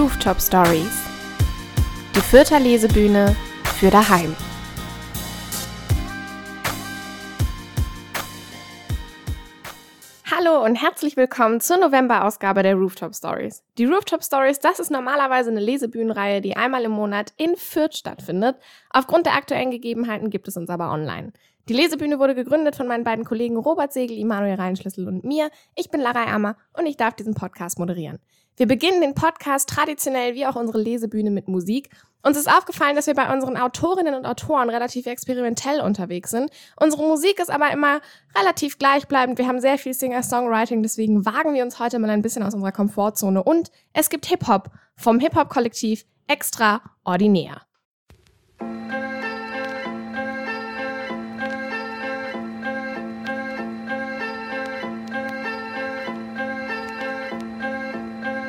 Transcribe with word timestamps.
Rooftop 0.00 0.40
Stories. 0.40 1.06
Die 2.16 2.20
Fürther 2.20 2.58
Lesebühne 2.58 3.36
für 3.76 3.90
daheim. 3.90 4.34
Hallo 10.24 10.64
und 10.64 10.76
herzlich 10.76 11.18
willkommen 11.18 11.60
zur 11.60 11.76
November-Ausgabe 11.76 12.62
der 12.62 12.76
Rooftop 12.76 13.14
Stories. 13.14 13.62
Die 13.76 13.84
Rooftop 13.84 14.24
Stories, 14.24 14.58
das 14.58 14.80
ist 14.80 14.90
normalerweise 14.90 15.50
eine 15.50 15.60
Lesebühnenreihe, 15.60 16.40
die 16.40 16.56
einmal 16.56 16.84
im 16.84 16.92
Monat 16.92 17.34
in 17.36 17.56
Fürth 17.56 17.94
stattfindet. 17.94 18.56
Aufgrund 18.88 19.26
der 19.26 19.34
aktuellen 19.34 19.70
Gegebenheiten 19.70 20.30
gibt 20.30 20.48
es 20.48 20.56
uns 20.56 20.70
aber 20.70 20.90
online. 20.90 21.34
Die 21.68 21.74
Lesebühne 21.74 22.18
wurde 22.18 22.34
gegründet 22.34 22.74
von 22.74 22.88
meinen 22.88 23.04
beiden 23.04 23.26
Kollegen 23.26 23.58
Robert 23.58 23.92
Segel, 23.92 24.16
Immanuel 24.16 24.54
Reinschlüssel 24.54 25.06
und 25.06 25.24
mir. 25.24 25.50
Ich 25.76 25.90
bin 25.90 26.00
Lara 26.00 26.24
Ammer 26.24 26.56
und 26.72 26.86
ich 26.86 26.96
darf 26.96 27.16
diesen 27.16 27.34
Podcast 27.34 27.78
moderieren. 27.78 28.18
Wir 28.60 28.68
beginnen 28.68 29.00
den 29.00 29.14
Podcast 29.14 29.70
traditionell 29.70 30.34
wie 30.34 30.44
auch 30.44 30.54
unsere 30.54 30.78
Lesebühne 30.78 31.30
mit 31.30 31.48
Musik. 31.48 31.88
Uns 32.22 32.36
ist 32.36 32.46
aufgefallen, 32.46 32.94
dass 32.94 33.06
wir 33.06 33.14
bei 33.14 33.32
unseren 33.32 33.56
Autorinnen 33.56 34.14
und 34.14 34.26
Autoren 34.26 34.68
relativ 34.68 35.06
experimentell 35.06 35.80
unterwegs 35.80 36.30
sind. 36.30 36.50
Unsere 36.78 37.04
Musik 37.04 37.38
ist 37.40 37.50
aber 37.50 37.70
immer 37.70 38.02
relativ 38.36 38.76
gleichbleibend. 38.76 39.38
Wir 39.38 39.46
haben 39.46 39.62
sehr 39.62 39.78
viel 39.78 39.94
Singer-Songwriting, 39.94 40.82
deswegen 40.82 41.24
wagen 41.24 41.54
wir 41.54 41.64
uns 41.64 41.78
heute 41.78 41.98
mal 41.98 42.10
ein 42.10 42.20
bisschen 42.20 42.42
aus 42.42 42.52
unserer 42.52 42.72
Komfortzone. 42.72 43.42
Und 43.42 43.70
es 43.94 44.10
gibt 44.10 44.26
Hip-Hop 44.26 44.68
vom 44.94 45.20
Hip-Hop-Kollektiv 45.20 46.04
Extraordinär. 46.26 47.62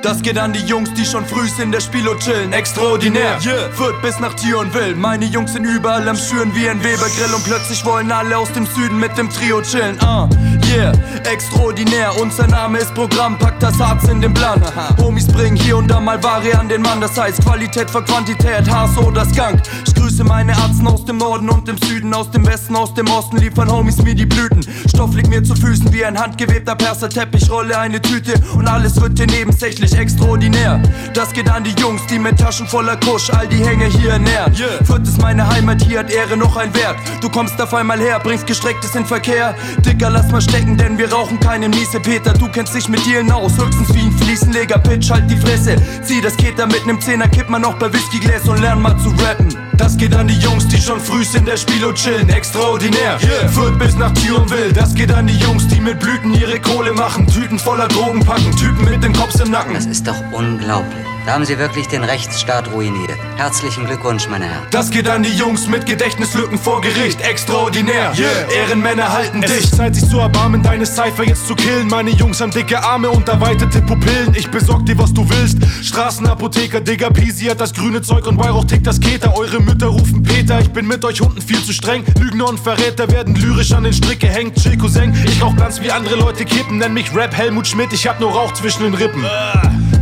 Das 0.01 0.23
geht 0.23 0.37
an 0.39 0.51
die 0.51 0.61
Jungs, 0.61 0.91
die 0.93 1.05
schon 1.05 1.25
früh 1.25 1.47
in 1.61 1.71
der 1.71 1.79
Spilo 1.79 2.15
chillen. 2.15 2.53
Extraordinär. 2.53 3.37
Yeah. 3.45 3.77
Wird 3.77 4.01
bis 4.01 4.19
nach 4.19 4.33
Thionville. 4.33 4.95
Meine 4.95 5.25
Jungs 5.25 5.53
sind 5.53 5.63
überall 5.63 6.07
am 6.09 6.15
Schüren 6.15 6.55
wie 6.55 6.67
ein 6.67 6.83
Webergrill. 6.83 7.33
Und 7.35 7.43
plötzlich 7.43 7.85
wollen 7.85 8.11
alle 8.11 8.35
aus 8.35 8.51
dem 8.51 8.65
Süden 8.65 8.99
mit 8.99 9.15
dem 9.17 9.29
Trio 9.29 9.61
chillen. 9.61 9.99
Uh. 10.01 10.27
Yeah, 10.71 10.93
extraordinär. 11.29 12.11
Unser 12.21 12.47
Name 12.47 12.77
ist 12.77 12.93
Programm, 12.93 13.37
packt 13.37 13.61
das 13.61 13.77
Harz 13.77 14.07
in 14.07 14.21
den 14.21 14.33
Plan. 14.33 14.61
Homies 14.97 15.27
bringen 15.27 15.57
hier 15.57 15.75
und 15.75 15.89
da 15.89 15.99
mal 15.99 16.23
Ware 16.23 16.57
an 16.57 16.69
den 16.69 16.81
Mann. 16.81 17.01
Das 17.01 17.19
heißt 17.19 17.43
Qualität 17.43 17.89
vor 17.89 18.05
Quantität, 18.05 18.69
Hass 18.71 18.97
oder 18.97 19.25
Skunk. 19.25 19.61
Ich 19.85 19.93
grüße 19.93 20.23
meine 20.23 20.53
Ärzte 20.53 20.87
aus 20.87 21.03
dem 21.03 21.17
Norden 21.17 21.49
und 21.49 21.67
dem 21.67 21.77
Süden, 21.77 22.13
aus 22.13 22.31
dem 22.31 22.47
Westen, 22.47 22.75
aus 22.77 22.93
dem 22.93 23.09
Osten. 23.11 23.37
Liefern 23.37 23.69
Homies 23.69 23.97
mir 23.97 24.15
die 24.15 24.25
Blüten. 24.25 24.61
Stoff 24.87 25.13
liegt 25.13 25.27
mir 25.27 25.43
zu 25.43 25.55
Füßen 25.55 25.91
wie 25.91 26.05
ein 26.05 26.17
handgewebter 26.17 26.75
Perserteppich. 26.75 27.51
Rolle 27.51 27.77
eine 27.77 28.01
Tüte 28.01 28.33
und 28.55 28.65
alles 28.67 28.99
wird 29.01 29.17
hier 29.17 29.27
nebensächlich 29.27 29.93
extraordinär. 29.93 30.81
Das 31.13 31.33
geht 31.33 31.49
an 31.49 31.65
die 31.65 31.75
Jungs, 31.81 32.01
die 32.07 32.17
mit 32.17 32.39
Taschen 32.39 32.67
voller 32.67 32.95
Kusch 32.95 33.29
all 33.31 33.47
die 33.47 33.63
Hänge 33.65 33.85
hier 33.85 34.11
ernähren. 34.11 34.53
Yeah. 34.57 34.85
Fürth 34.85 35.03
ist 35.03 35.21
meine 35.21 35.45
Heimat, 35.47 35.81
hier 35.81 35.99
hat 35.99 36.09
Ehre 36.09 36.37
noch 36.37 36.55
ein 36.55 36.73
Wert. 36.73 36.95
Du 37.19 37.29
kommst 37.29 37.61
auf 37.61 37.73
einmal 37.73 37.99
her, 37.99 38.19
bringst 38.23 38.47
Gestrecktes 38.47 38.95
in 38.95 39.05
Verkehr. 39.05 39.53
Dicker, 39.85 40.09
lass 40.09 40.31
mal 40.31 40.41
stecken, 40.41 40.60
denn 40.65 40.97
wir 40.97 41.11
rauchen 41.11 41.39
keinen 41.39 41.71
Miese 41.71 41.99
Peter. 41.99 42.33
Du 42.33 42.47
kennst 42.47 42.75
dich 42.75 42.87
mit 42.87 43.05
Dealen 43.05 43.31
aus, 43.31 43.53
höchstens 43.57 43.93
wie 43.93 44.01
ein 44.01 44.11
Fliesenleger. 44.11 44.77
Pitch, 44.79 45.09
halt 45.09 45.29
die 45.29 45.37
Fresse. 45.37 45.75
Zieh 46.03 46.21
das 46.21 46.35
Keter 46.37 46.67
mit 46.67 46.85
nem 46.85 46.99
Zehner, 47.01 47.27
kipp 47.27 47.49
mal 47.49 47.59
noch 47.59 47.77
bei 47.77 47.91
Whiskygläs 47.91 48.47
und 48.47 48.61
lern 48.61 48.81
mal 48.81 48.97
zu 48.97 49.09
rappen. 49.23 49.55
Das 49.77 49.97
geht 49.97 50.13
an 50.13 50.27
die 50.27 50.37
Jungs, 50.37 50.67
die 50.67 50.77
schon 50.77 50.99
früh 50.99 51.23
in 51.35 51.45
der 51.45 51.57
Spilo 51.57 51.91
chillen. 51.93 52.29
Extraordinär. 52.29 53.17
Yeah. 53.21 53.49
Führt 53.49 53.79
bis 53.79 53.95
nach 53.95 54.11
Thionville. 54.13 54.71
Das 54.73 54.93
geht 54.93 55.11
an 55.11 55.27
die 55.27 55.37
Jungs, 55.37 55.67
die 55.67 55.81
mit 55.81 55.99
Blüten 55.99 56.33
ihre 56.33 56.59
Kohle 56.59 56.93
machen. 56.93 57.25
Tüten 57.27 57.57
voller 57.57 57.87
Drogen 57.87 58.23
packen. 58.23 58.55
Typen 58.55 58.85
mit 58.85 59.03
dem 59.03 59.13
Kopf 59.13 59.39
im 59.39 59.51
Nacken. 59.51 59.73
Das 59.73 59.85
ist 59.85 60.07
doch 60.07 60.21
unglaublich. 60.31 61.10
Da 61.25 61.33
haben 61.33 61.45
Sie 61.45 61.59
wirklich 61.59 61.87
den 61.87 62.03
Rechtsstaat 62.03 62.71
ruiniert. 62.73 63.11
Herzlichen 63.37 63.85
Glückwunsch, 63.85 64.27
meine 64.27 64.45
Herren. 64.45 64.65
Das 64.71 64.89
geht 64.89 65.07
an 65.07 65.21
die 65.21 65.29
Jungs 65.29 65.67
mit 65.67 65.85
Gedächtnislücken 65.85 66.57
vor 66.57 66.81
Gericht. 66.81 67.21
Extraordinär. 67.21 68.11
Yeah. 68.17 68.51
Ehrenmänner 68.51 69.13
halten 69.13 69.43
es 69.43 69.51
dich. 69.51 69.63
Ist 69.65 69.75
Zeit, 69.75 69.95
sich 69.95 70.09
zu 70.09 70.17
erbarmen, 70.17 70.63
deine 70.63 70.83
Cypher 70.83 71.23
jetzt 71.23 71.47
zu 71.47 71.53
killen. 71.53 71.87
Meine 71.89 72.09
Jungs 72.09 72.41
haben 72.41 72.49
dicke 72.49 72.83
Arme 72.83 73.11
und 73.11 73.29
erweiterte 73.29 73.83
Pupillen. 73.83 74.33
Ich 74.33 74.49
besorg 74.49 74.83
dir, 74.87 74.97
was 74.97 75.13
du 75.13 75.29
willst. 75.29 75.59
Straßenapotheker, 75.83 76.81
Digga, 76.81 77.11
Pisi 77.11 77.45
hat 77.45 77.61
das 77.61 77.73
grüne 77.73 78.01
Zeug 78.01 78.25
und 78.25 78.39
Weihrauch 78.39 78.65
tickt 78.65 78.87
das 78.87 78.99
Keter. 78.99 79.37
Eure 79.37 79.61
Mütter 79.61 79.87
rufen 79.87 80.23
Peter. 80.23 80.59
Ich 80.59 80.71
bin 80.71 80.87
mit 80.87 81.05
euch 81.05 81.21
Hunden 81.21 81.41
viel 81.41 81.63
zu 81.63 81.71
streng. 81.71 82.03
Lügner 82.19 82.49
und 82.49 82.59
Verräter 82.59 83.11
werden 83.11 83.35
lyrisch 83.35 83.73
an 83.73 83.83
den 83.83 83.93
Strick 83.93 84.21
gehängt. 84.21 84.55
Chill, 84.55 84.75
Cousin. 84.75 85.13
Ich 85.25 85.39
rauch 85.41 85.55
ganz 85.55 85.79
wie 85.81 85.91
andere 85.91 86.15
Leute 86.15 86.45
kippen. 86.45 86.79
Nenn 86.79 86.95
mich 86.95 87.15
Rap 87.15 87.37
Helmut 87.37 87.67
Schmidt. 87.67 87.93
Ich 87.93 88.07
hab 88.07 88.19
nur 88.19 88.31
Rauch 88.31 88.53
zwischen 88.53 88.83
den 88.83 88.95
Rippen. 88.95 89.23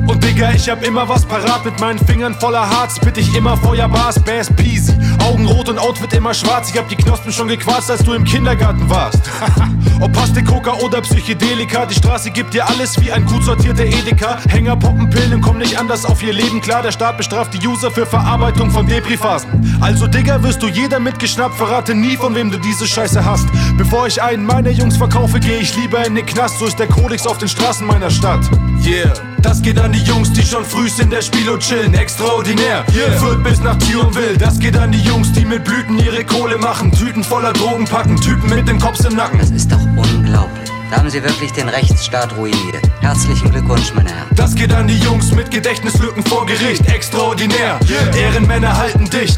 Und 0.09 0.23
Digga, 0.23 0.51
ich 0.53 0.67
hab 0.67 0.83
immer 0.83 1.07
was 1.07 1.23
parat 1.23 1.63
mit 1.65 1.79
meinen 1.79 1.99
Fingern 1.99 2.33
voller 2.33 2.67
Harz. 2.67 2.99
Bitte 2.99 3.19
ich 3.19 3.35
immer 3.35 3.55
Feuerbars, 3.55 4.19
Bass 4.23 4.51
Peasy. 4.51 4.91
Augen 5.23 5.45
rot 5.45 5.69
und 5.69 5.77
Outfit 5.77 6.11
immer 6.13 6.33
schwarz. 6.33 6.71
Ich 6.71 6.79
hab 6.79 6.89
die 6.89 6.95
Knospen 6.95 7.31
schon 7.31 7.47
gequarzt, 7.47 7.91
als 7.91 8.03
du 8.03 8.13
im 8.13 8.23
Kindergarten 8.23 8.89
warst. 8.89 9.19
Ob 10.01 10.11
Plastikkoka 10.13 10.73
oder 10.77 11.01
Psychedelika, 11.01 11.85
die 11.85 11.93
Straße 11.93 12.31
gibt 12.31 12.55
dir 12.55 12.67
alles 12.67 12.99
wie 12.99 13.11
ein 13.11 13.23
gut 13.25 13.43
sortierter 13.43 13.83
Edeka. 13.83 14.39
Hänger 14.47 14.77
poppen 14.77 15.11
Pillen, 15.11 15.41
kommen 15.41 15.59
nicht 15.59 15.77
anders 15.77 16.05
auf 16.05 16.23
ihr 16.23 16.33
Leben 16.33 16.59
klar. 16.59 16.81
Der 16.81 16.91
Staat 16.91 17.17
bestraft 17.17 17.53
die 17.53 17.67
User 17.67 17.91
für 17.91 18.07
Verarbeitung 18.07 18.71
von 18.71 18.87
Depri-Phasen. 18.87 19.77
Also 19.79 20.07
Digga, 20.07 20.41
wirst 20.41 20.63
du 20.63 20.69
jeder 20.69 20.99
mitgeschnappt, 20.99 21.55
verrate 21.55 21.93
nie, 21.93 22.17
von 22.17 22.33
wem 22.33 22.49
du 22.49 22.57
diese 22.57 22.87
Scheiße 22.87 23.23
hast. 23.23 23.45
Bevor 23.77 24.07
ich 24.07 24.19
einen 24.23 24.43
meiner 24.43 24.71
Jungs 24.71 24.97
verkaufe, 24.97 25.39
geh 25.39 25.57
ich 25.57 25.75
lieber 25.75 26.03
in 26.03 26.15
den 26.15 26.25
Knast. 26.25 26.57
So 26.57 26.65
ist 26.65 26.79
der 26.79 26.87
Kodex 26.87 27.27
auf 27.27 27.37
den 27.37 27.49
Straßen 27.49 27.85
meiner 27.85 28.09
Stadt. 28.09 28.49
Yeah. 28.85 29.13
Das 29.41 29.61
geht 29.61 29.79
an 29.79 29.91
die 29.91 30.03
Jungs, 30.03 30.31
die 30.33 30.43
schon 30.43 30.65
früh 30.65 30.87
in 30.99 31.09
der 31.09 31.21
Spilo 31.21 31.57
chillen. 31.57 31.93
Extraordinär. 31.93 32.85
Yeah. 32.93 33.11
Führt 33.19 33.43
bis 33.43 33.61
nach 33.61 33.77
Thionville. 33.77 34.37
Das 34.37 34.59
geht 34.59 34.77
an 34.77 34.91
die 34.91 35.01
Jungs, 35.01 35.31
die 35.33 35.45
mit 35.45 35.63
Blüten 35.63 35.99
ihre 35.99 36.23
Kohle 36.25 36.57
machen. 36.57 36.91
Tüten 36.91 37.23
voller 37.23 37.53
Drogen 37.53 37.85
packen. 37.85 38.19
Typen 38.19 38.49
mit 38.49 38.67
dem 38.67 38.79
Kopf 38.79 38.99
im 39.05 39.15
Nacken. 39.15 39.39
Das 39.39 39.51
ist 39.51 39.71
doch 39.71 39.81
unglaublich. 39.81 40.69
Da 40.89 40.97
haben 40.97 41.09
Sie 41.09 41.23
wirklich 41.23 41.51
den 41.51 41.69
Rechtsstaat 41.69 42.35
ruiniert. 42.35 42.81
Herzlichen 43.01 43.51
Glückwunsch, 43.51 43.93
meine 43.93 44.09
Herren. 44.09 44.27
Das 44.35 44.55
geht 44.55 44.73
an 44.73 44.87
die 44.87 44.97
Jungs 44.97 45.31
mit 45.33 45.51
Gedächtnislücken 45.51 46.23
vor 46.23 46.45
Gericht. 46.45 46.85
Extraordinär. 46.87 47.79
Yeah. 47.87 48.15
Ehrenmänner 48.15 48.75
halten 48.75 49.09
dicht. 49.09 49.37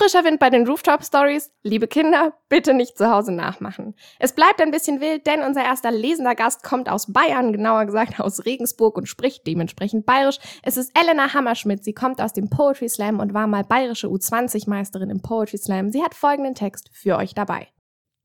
Frischer 0.00 0.24
Wind 0.24 0.40
bei 0.40 0.48
den 0.48 0.66
Rooftop 0.66 1.04
Stories. 1.04 1.50
Liebe 1.62 1.86
Kinder, 1.86 2.32
bitte 2.48 2.72
nicht 2.72 2.96
zu 2.96 3.10
Hause 3.10 3.32
nachmachen. 3.32 3.94
Es 4.18 4.34
bleibt 4.34 4.62
ein 4.62 4.70
bisschen 4.70 4.98
wild, 4.98 5.26
denn 5.26 5.42
unser 5.42 5.62
erster 5.62 5.90
lesender 5.90 6.34
Gast 6.34 6.62
kommt 6.62 6.88
aus 6.88 7.12
Bayern, 7.12 7.52
genauer 7.52 7.84
gesagt 7.84 8.18
aus 8.18 8.46
Regensburg 8.46 8.96
und 8.96 9.10
spricht 9.10 9.46
dementsprechend 9.46 10.06
bayerisch. 10.06 10.38
Es 10.62 10.78
ist 10.78 10.98
Elena 10.98 11.34
Hammerschmidt. 11.34 11.84
Sie 11.84 11.92
kommt 11.92 12.22
aus 12.22 12.32
dem 12.32 12.48
Poetry 12.48 12.88
Slam 12.88 13.20
und 13.20 13.34
war 13.34 13.46
mal 13.46 13.62
bayerische 13.62 14.06
U20-Meisterin 14.06 15.10
im 15.10 15.20
Poetry 15.20 15.58
Slam. 15.58 15.90
Sie 15.90 16.02
hat 16.02 16.14
folgenden 16.14 16.54
Text 16.54 16.88
für 16.94 17.18
euch 17.18 17.34
dabei. 17.34 17.68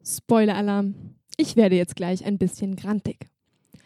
Spoiler-Alarm. 0.01 1.17
Ich 1.35 1.57
werde 1.57 1.75
jetzt 1.75 1.97
gleich 1.97 2.23
ein 2.23 2.37
bisschen 2.37 2.77
grantig. 2.77 3.27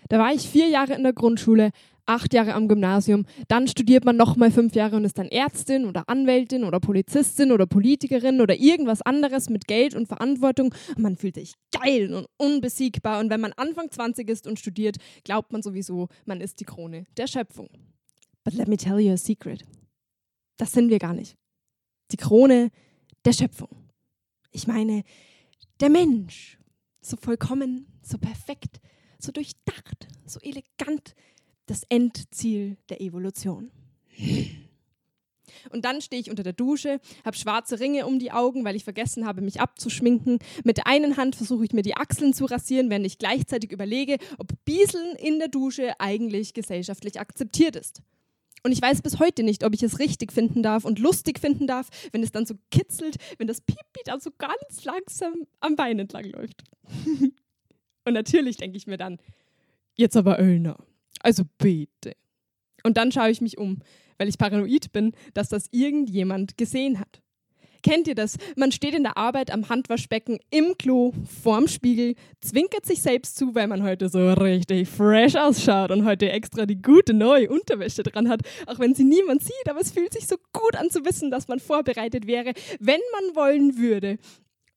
Da 0.09 0.19
war 0.19 0.31
ich 0.31 0.47
vier 0.47 0.67
Jahre 0.67 0.93
in 0.93 1.01
der 1.01 1.13
Grundschule, 1.13 1.71
acht 2.09 2.33
Jahre 2.33 2.53
am 2.55 2.67
Gymnasium, 2.67 3.25
dann 3.47 3.67
studiert 3.67 4.03
man 4.03 4.17
nochmal 4.17 4.51
fünf 4.51 4.75
Jahre 4.75 4.95
und 4.95 5.05
ist 5.05 5.17
dann 5.17 5.27
Ärztin 5.27 5.85
oder 5.85 6.09
Anwältin 6.09 6.63
oder 6.63 6.79
Polizistin 6.79 7.51
oder 7.51 7.67
Politikerin 7.67 8.41
oder 8.41 8.55
irgendwas 8.55 9.01
anderes 9.01 9.49
mit 9.49 9.67
Geld 9.67 9.95
und 9.95 10.07
Verantwortung 10.07 10.73
man 10.97 11.15
fühlt 11.15 11.35
sich 11.35 11.53
geil 11.71 12.13
und 12.13 12.27
unbesiegbar 12.37 13.19
und 13.19 13.29
wenn 13.29 13.39
man 13.39 13.53
Anfang 13.53 13.91
20 13.91 14.27
ist 14.27 14.47
und 14.47 14.59
studiert, 14.59 14.97
glaubt 15.23 15.51
man 15.51 15.61
sowieso, 15.61 16.07
man 16.25 16.41
ist 16.41 16.59
die 16.59 16.65
Krone 16.65 17.05
der 17.17 17.27
Schöpfung. 17.27 17.69
But 18.43 18.53
let 18.53 18.67
me 18.67 18.77
tell 18.77 18.99
you 18.99 19.13
a 19.13 19.17
secret. 19.17 19.63
Das 20.57 20.71
sind 20.71 20.89
wir 20.89 20.99
gar 20.99 21.13
nicht. 21.13 21.37
Die 22.11 22.17
Krone 22.17 22.71
der 23.23 23.33
Schöpfung. 23.33 23.69
Ich 24.51 24.67
meine, 24.67 25.03
der 25.79 25.89
Mensch, 25.89 26.57
so 27.01 27.15
vollkommen, 27.17 27.87
so 28.01 28.17
perfekt, 28.17 28.81
so 29.19 29.31
durchdacht, 29.31 30.07
so 30.25 30.39
elegant, 30.41 31.13
das 31.69 31.83
Endziel 31.89 32.77
der 32.89 33.01
Evolution. 33.01 33.71
Und 35.71 35.85
dann 35.85 36.01
stehe 36.01 36.21
ich 36.21 36.29
unter 36.29 36.43
der 36.43 36.53
Dusche, 36.53 36.99
habe 37.25 37.37
schwarze 37.37 37.79
Ringe 37.79 38.05
um 38.05 38.19
die 38.19 38.31
Augen, 38.31 38.63
weil 38.65 38.75
ich 38.75 38.83
vergessen 38.83 39.25
habe, 39.25 39.41
mich 39.41 39.59
abzuschminken. 39.59 40.39
Mit 40.63 40.77
der 40.77 40.87
einen 40.87 41.17
Hand 41.17 41.35
versuche 41.35 41.65
ich 41.65 41.73
mir 41.73 41.81
die 41.81 41.95
Achseln 41.95 42.33
zu 42.33 42.45
rasieren, 42.45 42.89
während 42.89 43.05
ich 43.05 43.17
gleichzeitig 43.17 43.71
überlege, 43.71 44.17
ob 44.37 44.53
Bieseln 44.65 45.15
in 45.15 45.39
der 45.39 45.47
Dusche 45.47 45.99
eigentlich 45.99 46.53
gesellschaftlich 46.53 47.19
akzeptiert 47.19 47.75
ist. 47.75 48.01
Und 48.63 48.73
ich 48.73 48.81
weiß 48.81 49.01
bis 49.01 49.19
heute 49.19 49.43
nicht, 49.43 49.63
ob 49.63 49.73
ich 49.73 49.83
es 49.83 49.99
richtig 49.99 50.33
finden 50.33 50.63
darf 50.63 50.83
und 50.83 50.99
lustig 50.99 51.39
finden 51.39 51.65
darf, 51.65 51.87
wenn 52.11 52.23
es 52.23 52.31
dann 52.31 52.45
so 52.45 52.55
kitzelt, 52.71 53.15
wenn 53.37 53.47
das 53.47 53.61
Pipi 53.61 54.01
dann 54.05 54.19
so 54.19 54.31
ganz 54.37 54.83
langsam 54.83 55.47
am 55.61 55.75
Bein 55.75 55.99
entlang 55.99 56.25
läuft. 56.25 56.63
und 58.05 58.13
natürlich 58.13 58.57
denke 58.57 58.77
ich 58.77 58.85
mir 58.85 58.97
dann, 58.97 59.17
jetzt 59.95 60.17
aber 60.17 60.39
Öllner, 60.39 60.77
also 61.19 61.43
bitte, 61.57 62.15
Und 62.83 62.97
dann 62.97 63.11
schaue 63.11 63.29
ich 63.29 63.41
mich 63.41 63.57
um, 63.57 63.79
weil 64.17 64.29
ich 64.29 64.37
paranoid 64.37 64.91
bin, 64.91 65.13
dass 65.33 65.49
das 65.49 65.67
irgendjemand 65.71 66.57
gesehen 66.57 66.99
hat. 66.99 67.21
Kennt 67.81 68.09
ihr 68.09 68.15
das? 68.15 68.37
Man 68.57 68.73
steht 68.73 68.93
in 68.93 69.03
der 69.03 69.15
Arbeit 69.15 69.51
am 69.51 69.69
Handwaschbecken, 69.69 70.39
im 70.49 70.77
Klo, 70.77 71.13
vorm 71.41 71.69
Spiegel, 71.69 72.15
zwinkert 72.41 72.85
sich 72.85 73.01
selbst 73.01 73.37
zu, 73.37 73.55
weil 73.55 73.67
man 73.67 73.83
heute 73.83 74.09
so 74.09 74.33
richtig 74.33 74.89
fresh 74.89 75.35
ausschaut 75.35 75.91
und 75.91 76.03
heute 76.03 76.29
extra 76.29 76.65
die 76.65 76.81
gute 76.81 77.13
neue 77.13 77.49
Unterwäsche 77.49 78.03
dran 78.03 78.27
hat, 78.27 78.41
auch 78.65 78.79
wenn 78.79 78.95
sie 78.95 79.05
niemand 79.05 79.43
sieht, 79.43 79.69
aber 79.69 79.79
es 79.79 79.91
fühlt 79.91 80.11
sich 80.11 80.27
so 80.27 80.35
gut 80.51 80.75
an 80.75 80.89
zu 80.89 81.05
wissen, 81.05 81.31
dass 81.31 81.47
man 81.47 81.59
vorbereitet 81.59 82.27
wäre, 82.27 82.53
wenn 82.81 82.99
man 83.13 83.35
wollen 83.35 83.77
würde. 83.77 84.17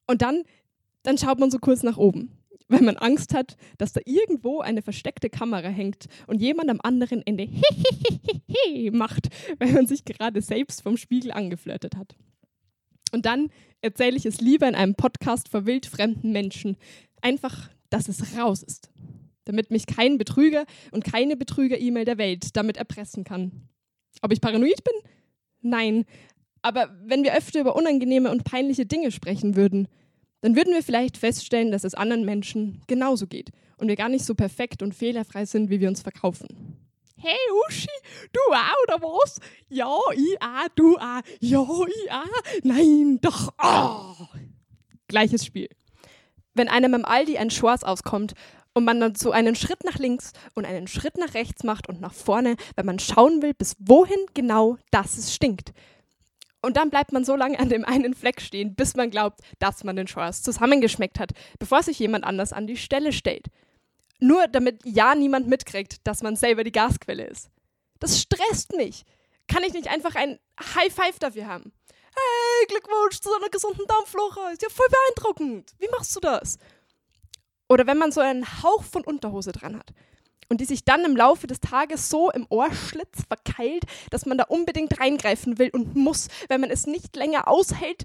Und 0.07 0.23
dann, 0.23 0.45
dann 1.03 1.19
schaut 1.19 1.41
man 1.41 1.51
so 1.51 1.59
kurz 1.59 1.83
nach 1.83 1.97
oben 1.97 2.31
weil 2.73 2.83
man 2.83 2.97
Angst 2.97 3.35
hat, 3.35 3.57
dass 3.77 3.93
da 3.93 4.01
irgendwo 4.07 4.61
eine 4.61 4.83
versteckte 4.83 5.29
Kamera 5.29 5.69
hängt 5.69 6.07
und 6.27 6.41
jemand 6.41 6.71
am 6.71 6.81
anderen 6.83 7.25
Ende 7.27 7.49
macht, 8.93 9.29
weil 9.59 9.73
man 9.73 9.87
sich 9.87 10.05
gerade 10.05 10.41
selbst 10.41 10.83
vom 10.83 10.97
Spiegel 10.97 11.33
angeflirtet 11.33 11.97
hat. 11.97 12.17
Und 13.13 13.27
dann 13.27 13.51
erzähle 13.83 14.17
ich 14.17 14.25
es 14.25 14.41
lieber 14.41 14.67
in 14.67 14.75
einem 14.75 14.95
Podcast 14.95 15.51
vor 15.51 15.67
wildfremden 15.67 16.33
Menschen. 16.33 16.79
Einfach, 17.21 17.69
dass 17.91 18.09
es 18.09 18.39
raus 18.39 18.63
ist. 18.63 18.91
Damit 19.45 19.71
mich 19.71 19.87
kein 19.87 20.17
Betrüger 20.17 20.65
und 20.93 21.05
keine 21.05 21.37
Betrüger-E-Mail 21.37 22.07
der 22.07 22.17
Welt 22.17 22.57
damit 22.57 22.79
erpressen 22.79 23.25
kann. 23.25 23.69
Ob 24.23 24.33
ich 24.33 24.41
paranoid 24.41 24.83
bin? 24.83 24.95
Nein. 25.61 26.07
Aber 26.63 26.97
wenn 27.05 27.23
wir 27.23 27.37
öfter 27.37 27.61
über 27.61 27.77
unangenehme 27.77 28.31
und 28.31 28.45
peinliche 28.45 28.87
Dinge 28.87 29.11
sprechen 29.11 29.57
würden, 29.57 29.89
dann 30.43 30.57
würden 30.57 30.75
wir 30.75 30.83
vielleicht 30.83 31.17
feststellen, 31.17 31.71
dass 31.71 31.85
es 31.85 31.95
anderen 31.95 32.25
Menschen 32.25 32.83
genauso 32.89 33.27
geht 33.27 33.51
und 33.79 33.89
wir 33.89 33.97
gar 33.97 34.09
nicht 34.09 34.25
so 34.25 34.35
perfekt 34.35 34.83
und 34.83 34.95
fehlerfrei 34.95 35.47
sind, 35.47 35.71
wie 35.71 35.81
wir 35.81 35.89
uns 35.89 36.03
verkaufen. 36.03 36.77
Hey 37.17 37.39
Uschi, 37.67 37.89
du 38.33 38.41
auch 38.53 38.83
oder 38.83 39.01
was? 39.01 39.39
Ja, 39.69 39.97
ich 40.13 40.43
auch, 40.43 40.69
du 40.75 40.97
auch. 40.97 41.23
Ja, 41.39 41.63
ich 41.63 42.13
auch. 42.13 42.63
Nein, 42.65 43.19
doch. 43.23 43.53
Oh. 43.63 44.27
Gleiches 45.07 45.47
Spiel. 45.47 45.69
Wenn 46.55 46.69
einem 46.69 46.95
am 46.95 47.05
Aldi 47.05 47.39
ein 47.39 47.51
Schwarz 47.51 47.85
auskommt 47.85 48.35
und 48.75 48.85
man 48.85 48.99
dann 48.99 49.15
so 49.15 49.31
einen 49.31 49.55
Schritt 49.55 49.85
nach 49.85 49.99
links 49.99 50.33
und 50.55 50.65
einen 50.65 50.89
Schritt 50.89 51.17
nach 51.17 51.35
rechts 51.35 51.63
macht 51.63 51.89
und 51.89 52.01
nach 52.01 52.13
vorne, 52.13 52.57
wenn 52.75 52.87
man 52.87 52.99
schauen 52.99 53.41
will, 53.41 53.55
bis 53.55 53.77
wohin 53.79 54.19
genau 54.35 54.79
das 54.91 55.17
es 55.17 55.33
stinkt. 55.33 55.73
Und 56.63 56.77
dann 56.77 56.91
bleibt 56.91 57.13
man 57.13 57.25
so 57.25 57.35
lange 57.35 57.59
an 57.59 57.69
dem 57.69 57.85
einen 57.85 58.15
Fleck 58.15 58.41
stehen, 58.41 58.75
bis 58.75 58.95
man 58.95 59.11
glaubt, 59.11 59.41
dass 59.59 59.83
man 59.83 59.97
den 59.97 60.07
Schwarz 60.07 60.43
zusammengeschmeckt 60.43 61.19
hat, 61.19 61.33
bevor 61.59 61.83
sich 61.83 61.99
jemand 61.99 62.25
anders 62.25 62.53
an 62.53 62.69
die 62.69 62.77
Stelle 62.77 63.13
stellt. 63.13 63.49
Nur 64.21 64.47
damit 64.47 64.81
ja 64.85 65.17
niemand 65.17 65.49
mitkriegt, 65.49 66.07
dass 66.07 66.23
man 66.23 66.37
selber 66.37 66.63
die 66.63 66.71
Gasquelle 66.71 67.27
ist. 67.27 67.51
Das 67.99 68.21
stresst 68.21 68.77
mich. 68.77 69.05
Kann 69.49 69.65
ich 69.65 69.73
nicht 69.73 69.89
einfach 69.89 70.15
ein 70.15 70.39
High 70.61 70.95
Five 70.95 71.19
dafür 71.19 71.49
haben? 71.49 71.73
Hey, 72.15 72.67
Glückwunsch 72.69 73.21
zu 73.21 73.35
einer 73.35 73.49
gesunden 73.49 73.87
Dampfloche. 73.89 74.53
Ist 74.53 74.63
ja 74.63 74.69
voll 74.69 74.87
beeindruckend. 74.89 75.73
Wie 75.79 75.89
machst 75.89 76.15
du 76.15 76.21
das? 76.21 76.59
Oder 77.69 77.87
wenn 77.87 77.99
man 77.99 78.13
so 78.13 78.21
einen 78.21 78.63
Hauch 78.63 78.85
von 78.85 79.03
Unterhose 79.03 79.51
dran 79.51 79.77
hat 79.77 79.93
und 80.53 80.61
die 80.61 80.67
sich 80.67 80.85
dann 80.85 81.07
im 81.07 81.17
Laufe 81.17 81.47
des 81.47 81.61
Tages 81.61 82.11
so 82.11 82.31
im 82.31 82.45
Ohrschlitz 82.51 83.25
verkeilt, 83.27 83.85
dass 84.11 84.27
man 84.27 84.37
da 84.37 84.45
unbedingt 84.45 85.01
reingreifen 85.01 85.59
will 85.59 85.71
und 85.73 85.97
muss, 85.97 86.29
wenn 86.49 86.61
man 86.61 86.69
es 86.69 86.87
nicht 86.87 87.17
länger 87.17 87.49
aushält. 87.49 88.05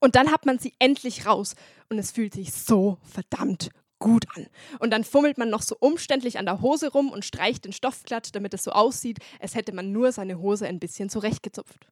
Und 0.00 0.16
dann 0.16 0.32
hat 0.32 0.44
man 0.44 0.58
sie 0.58 0.72
endlich 0.80 1.24
raus 1.24 1.54
und 1.88 2.00
es 2.00 2.10
fühlt 2.10 2.34
sich 2.34 2.52
so 2.52 2.98
verdammt 3.04 3.70
gut 4.00 4.26
an. 4.34 4.48
Und 4.80 4.90
dann 4.90 5.04
fummelt 5.04 5.38
man 5.38 5.50
noch 5.50 5.62
so 5.62 5.76
umständlich 5.78 6.36
an 6.36 6.46
der 6.46 6.62
Hose 6.62 6.90
rum 6.90 7.12
und 7.12 7.24
streicht 7.24 7.64
den 7.64 7.72
Stoff 7.72 8.02
glatt, 8.02 8.34
damit 8.34 8.54
es 8.54 8.64
so 8.64 8.72
aussieht, 8.72 9.20
als 9.38 9.54
hätte 9.54 9.72
man 9.72 9.92
nur 9.92 10.10
seine 10.10 10.40
Hose 10.40 10.66
ein 10.66 10.80
bisschen 10.80 11.10
zurechtgezupft. 11.10 11.86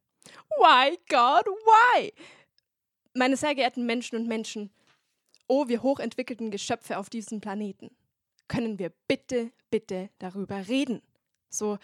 Why, 0.56 0.98
God, 1.08 1.46
why? 1.46 2.12
Meine 3.14 3.36
sehr 3.36 3.54
geehrten 3.54 3.86
Menschen 3.86 4.18
und 4.18 4.26
Menschen, 4.26 4.72
oh, 5.46 5.68
wir 5.68 5.84
hochentwickelten 5.84 6.50
Geschöpfe 6.50 6.98
auf 6.98 7.08
diesem 7.08 7.40
Planeten, 7.40 7.92
können 8.50 8.78
wir 8.78 8.90
bitte, 9.08 9.52
bitte 9.70 10.10
darüber 10.18 10.68
reden. 10.68 11.00
So 11.48 11.78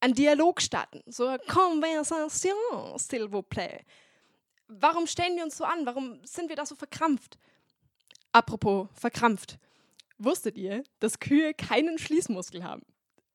einen 0.00 0.14
Dialog 0.14 0.60
starten, 0.60 1.02
so 1.06 1.26
eine 1.26 1.38
Conversation, 1.40 2.98
s'il 2.98 3.30
vous 3.30 3.42
plaît. 3.42 3.84
Warum 4.66 5.06
stellen 5.06 5.36
wir 5.36 5.44
uns 5.44 5.56
so 5.56 5.64
an? 5.64 5.84
Warum 5.84 6.24
sind 6.24 6.48
wir 6.48 6.56
da 6.56 6.64
so 6.64 6.74
verkrampft? 6.74 7.38
Apropos 8.32 8.88
verkrampft. 8.94 9.58
Wusstet 10.18 10.56
ihr, 10.56 10.84
dass 11.00 11.18
Kühe 11.18 11.54
keinen 11.54 11.98
Schließmuskel 11.98 12.64
haben? 12.64 12.82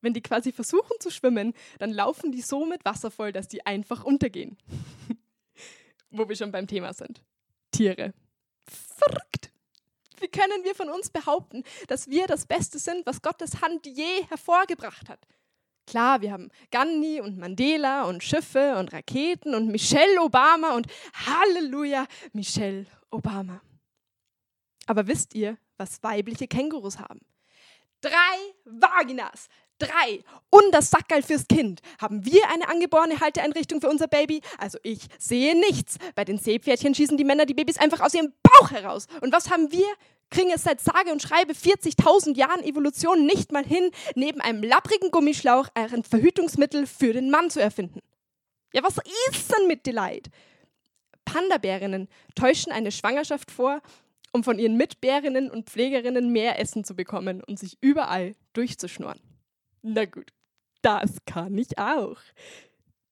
Wenn 0.02 0.14
die 0.14 0.22
quasi 0.22 0.52
versuchen 0.52 1.00
zu 1.00 1.12
schwimmen, 1.12 1.54
dann 1.80 1.92
laufen 1.92 2.32
die 2.32 2.42
so 2.42 2.66
mit 2.66 2.86
Wasser 2.86 3.12
voll, 3.12 3.32
dass 3.32 3.48
die 3.48 3.66
einfach 3.66 4.04
untergehen. 4.04 4.58
Wo 6.10 6.28
wir 6.28 6.36
schon 6.36 6.52
beim 6.52 6.68
Thema 6.68 6.94
sind. 6.94 7.22
Tiere. 7.72 8.14
Verrückt. 8.66 9.52
Wie 10.22 10.28
können 10.28 10.64
wir 10.64 10.76
von 10.76 10.90
uns 10.90 11.10
behaupten, 11.10 11.64
dass 11.88 12.10
wir 12.10 12.28
das 12.28 12.46
Beste 12.46 12.80
sind, 12.80 13.06
was 13.06 13.22
Gottes 13.22 13.62
Hand 13.62 13.86
je 13.86 14.24
hervorgebracht 14.30 15.10
hat? 15.10 15.20
Klar, 15.88 16.22
wir 16.22 16.32
haben 16.32 16.50
Gandhi 16.72 17.22
und 17.22 17.38
Mandela 17.38 18.06
und 18.06 18.24
Schiffe 18.24 18.76
und 18.78 18.92
Raketen 18.92 19.54
und 19.54 19.68
Michelle 19.68 20.20
Obama 20.22 20.76
und 20.76 20.88
Halleluja, 21.14 22.08
Michelle 22.34 22.88
Obama. 23.12 23.62
Aber 24.88 25.08
wisst 25.08 25.36
ihr, 25.36 25.58
was 25.78 26.02
weibliche 26.02 26.48
Kängurus 26.48 27.00
haben? 27.00 27.20
Drei 28.02 28.38
Vaginas. 28.66 29.48
Drei. 29.78 30.24
Und 30.50 30.72
das 30.72 30.90
Sackerl 30.90 31.22
fürs 31.22 31.48
Kind. 31.48 31.82
Haben 32.00 32.26
wir 32.26 32.50
eine 32.50 32.70
angeborene 32.70 33.20
Halteeinrichtung 33.20 33.82
für 33.82 33.90
unser 33.90 34.08
Baby? 34.08 34.42
Also 34.58 34.78
ich 34.84 35.00
sehe 35.20 35.58
nichts. 35.58 35.98
Bei 36.16 36.24
den 36.24 36.38
Seepferdchen 36.38 36.96
schießen 36.96 37.18
die 37.18 37.24
Männer 37.24 37.46
die 37.46 37.54
Babys 37.54 37.78
einfach 37.78 38.00
aus 38.00 38.14
ihrem 38.14 38.34
Bauch 38.42 38.72
heraus. 38.72 39.08
Und 39.22 39.34
was 39.34 39.50
haben 39.50 39.72
wir? 39.72 39.86
Kriegen 40.32 40.52
es 40.52 40.64
seit 40.64 40.82
sage 40.82 41.12
und 41.12 41.22
schreibe 41.22 41.54
40.000 41.54 42.36
Jahren 42.36 42.64
Evolution 42.64 43.26
nicht 43.26 43.52
mal 43.52 43.64
hin, 43.64 43.92
neben 44.16 44.42
einem 44.42 44.64
lapprigen 44.64 45.12
Gummischlauch 45.12 45.68
ein 45.76 46.04
Verhütungsmittel 46.04 46.88
für 46.88 47.14
den 47.14 47.30
Mann 47.30 47.50
zu 47.50 47.62
erfinden. 47.62 48.00
Ja, 48.74 48.82
was 48.82 48.98
ist 49.32 49.54
denn 49.54 49.68
mit 49.68 49.86
Delight? 49.86 50.30
Panda-Bärinnen 51.26 52.08
täuschen 52.34 52.72
eine 52.72 52.92
Schwangerschaft 52.92 53.52
vor 53.52 53.82
um 54.36 54.44
von 54.44 54.60
ihren 54.60 54.76
Mitbärinnen 54.76 55.50
und 55.50 55.70
Pflegerinnen 55.70 56.30
mehr 56.30 56.60
Essen 56.60 56.84
zu 56.84 56.94
bekommen 56.94 57.42
und 57.42 57.58
sich 57.58 57.78
überall 57.80 58.36
durchzuschnurren. 58.52 59.22
Na 59.88 60.06
gut, 60.06 60.34
das 60.82 61.18
kann 61.28 61.56
ich 61.60 61.78
auch. 61.78 62.18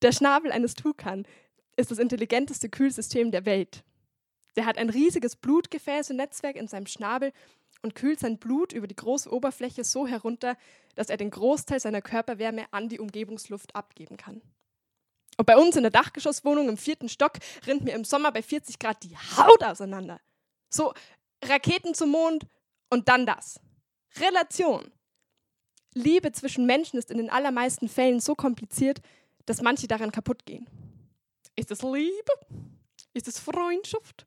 Der 0.01 0.12
Schnabel 0.12 0.51
eines 0.51 0.74
Tukan 0.74 1.27
ist 1.75 1.92
das 1.92 2.00
intelligenteste 2.00 2.68
Kühlsystem 2.68 3.30
der 3.30 3.46
Welt. 3.46 3.84
Der 4.56 4.65
hat 4.65 4.80
ein 4.80 4.89
riesiges 4.89 5.36
Blutgefäße-Netzwerk 5.36 6.56
in 6.56 6.68
seinem 6.68 6.88
Schnabel 6.88 7.32
und 7.84 7.94
kühlt 7.94 8.20
sein 8.20 8.39
Blut 8.39 8.74
über 8.74 8.88
die 8.88 8.96
große 8.96 9.32
Oberfläche 9.32 9.84
so 9.84 10.08
herunter, 10.08 10.58
dass 10.96 11.12
er 11.12 11.18
den 11.18 11.30
Großteil 11.30 11.80
seiner 11.80 12.01
Körperwärme 12.01 12.65
an 12.72 12.89
die 12.89 13.00
Umgebungsluft 13.00 13.75
abgeben 13.75 14.18
kann. 14.18 14.42
Und 15.38 15.46
bei 15.46 15.56
uns 15.56 15.75
in 15.75 15.84
der 15.84 15.92
Dachgeschosswohnung 15.92 16.70
im 16.70 16.77
vierten 16.77 17.08
Stock 17.08 17.34
rinnt 17.68 17.84
mir 17.84 17.94
im 17.94 18.03
Sommer 18.03 18.32
bei 18.32 18.42
40 18.42 18.80
Grad 18.80 19.03
die 19.03 19.15
Haut 19.15 19.63
auseinander. 19.63 20.20
So 20.72 20.92
Raketen 21.44 21.94
zum 21.94 22.10
Mond 22.10 22.48
und 22.89 23.10
dann 23.10 23.27
das. 23.27 23.60
Relation. 24.20 24.92
Liebe 25.96 26.32
zwischen 26.32 26.66
Menschen 26.66 26.98
ist 26.98 27.12
in 27.12 27.18
den 27.18 27.30
allermeisten 27.30 27.88
Fällen 27.88 28.20
so 28.20 28.36
kompliziert, 28.36 29.02
dass 29.46 29.62
manche 29.62 29.88
daran 29.88 30.12
kaputt 30.12 30.46
gehen. 30.46 30.68
Ist 31.56 31.72
es 31.72 31.82
Liebe? 31.82 32.32
Ist 33.14 33.28
es 33.28 33.40
Freundschaft? 33.40 34.26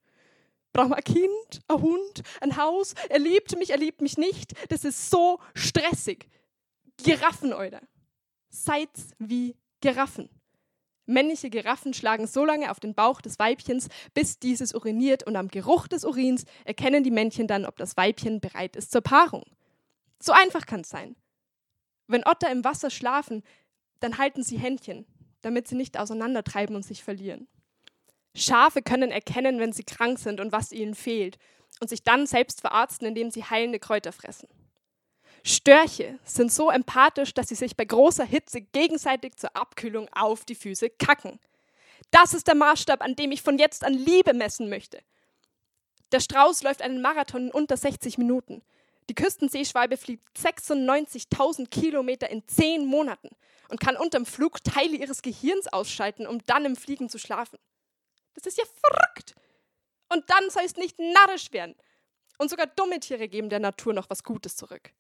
Braucht 0.72 0.90
man 0.90 0.98
ein 0.98 1.04
Kind, 1.04 1.60
ein 1.68 1.80
Hund, 1.80 2.22
ein 2.40 2.56
Haus? 2.56 2.94
Er 3.08 3.18
liebt 3.18 3.56
mich, 3.56 3.70
er 3.70 3.78
liebt 3.78 4.00
mich 4.02 4.18
nicht. 4.18 4.52
Das 4.70 4.84
ist 4.84 5.10
so 5.10 5.40
stressig. 5.54 6.28
Giraffen, 7.02 7.52
oder? 7.52 7.80
Seid 8.48 8.90
wie 9.18 9.56
Giraffen. 9.80 10.28
Männliche 11.06 11.50
Giraffen 11.50 11.94
schlagen 11.94 12.26
so 12.26 12.44
lange 12.44 12.70
auf 12.70 12.80
den 12.80 12.94
Bauch 12.94 13.20
des 13.20 13.38
Weibchens, 13.38 13.88
bis 14.12 14.38
dieses 14.38 14.74
uriniert 14.74 15.22
und 15.22 15.36
am 15.36 15.48
Geruch 15.48 15.86
des 15.86 16.04
Urins 16.04 16.44
erkennen 16.64 17.04
die 17.04 17.12
Männchen 17.12 17.46
dann, 17.46 17.64
ob 17.64 17.76
das 17.76 17.96
Weibchen 17.96 18.40
bereit 18.40 18.76
ist 18.76 18.90
zur 18.90 19.02
Paarung. 19.02 19.44
So 20.20 20.32
einfach 20.32 20.66
kann 20.66 20.80
es 20.80 20.88
sein. 20.88 21.14
Wenn 22.06 22.26
Otter 22.26 22.50
im 22.50 22.64
Wasser 22.64 22.90
schlafen, 22.90 23.42
dann 24.00 24.18
halten 24.18 24.42
sie 24.42 24.58
Händchen, 24.58 25.06
damit 25.42 25.68
sie 25.68 25.74
nicht 25.74 25.98
auseinandertreiben 25.98 26.76
und 26.76 26.84
sich 26.84 27.02
verlieren. 27.02 27.48
Schafe 28.34 28.82
können 28.82 29.10
erkennen, 29.10 29.58
wenn 29.58 29.72
sie 29.72 29.84
krank 29.84 30.18
sind 30.18 30.40
und 30.40 30.52
was 30.52 30.72
ihnen 30.72 30.94
fehlt, 30.94 31.38
und 31.80 31.88
sich 31.88 32.02
dann 32.02 32.26
selbst 32.26 32.60
verarzten, 32.60 33.06
indem 33.06 33.30
sie 33.30 33.44
heilende 33.44 33.78
Kräuter 33.78 34.12
fressen. 34.12 34.48
Störche 35.42 36.18
sind 36.24 36.52
so 36.52 36.70
empathisch, 36.70 37.34
dass 37.34 37.48
sie 37.48 37.54
sich 37.54 37.76
bei 37.76 37.84
großer 37.84 38.24
Hitze 38.24 38.60
gegenseitig 38.60 39.36
zur 39.36 39.54
Abkühlung 39.54 40.08
auf 40.12 40.44
die 40.44 40.54
Füße 40.54 40.90
kacken. 40.90 41.38
Das 42.10 42.34
ist 42.34 42.48
der 42.48 42.54
Maßstab, 42.54 43.02
an 43.02 43.14
dem 43.14 43.30
ich 43.30 43.42
von 43.42 43.58
jetzt 43.58 43.84
an 43.84 43.92
Liebe 43.92 44.34
messen 44.34 44.68
möchte. 44.68 45.00
Der 46.12 46.20
Strauß 46.20 46.62
läuft 46.62 46.82
einen 46.82 47.02
Marathon 47.02 47.46
in 47.46 47.52
unter 47.52 47.76
60 47.76 48.18
Minuten. 48.18 48.62
Die 49.08 49.14
Küstenseeschwalbe 49.14 49.96
fliegt 49.96 50.26
96.000 50.36 51.68
Kilometer 51.68 52.28
in 52.28 52.46
zehn 52.48 52.84
Monaten 52.86 53.30
und 53.68 53.80
kann 53.80 53.96
unterm 53.96 54.26
Flug 54.26 54.62
Teile 54.64 54.96
ihres 54.96 55.22
Gehirns 55.22 55.68
ausschalten, 55.68 56.26
um 56.26 56.42
dann 56.46 56.64
im 56.64 56.76
Fliegen 56.76 57.08
zu 57.08 57.18
schlafen. 57.18 57.58
Das 58.34 58.46
ist 58.46 58.58
ja 58.58 58.64
verrückt. 58.64 59.34
Und 60.08 60.28
dann 60.30 60.50
soll 60.50 60.64
es 60.64 60.76
nicht 60.76 60.98
narrisch 60.98 61.52
werden. 61.52 61.74
Und 62.38 62.50
sogar 62.50 62.66
dumme 62.66 63.00
Tiere 63.00 63.28
geben 63.28 63.48
der 63.48 63.60
Natur 63.60 63.94
noch 63.94 64.10
was 64.10 64.22
Gutes 64.22 64.56
zurück. 64.56 64.90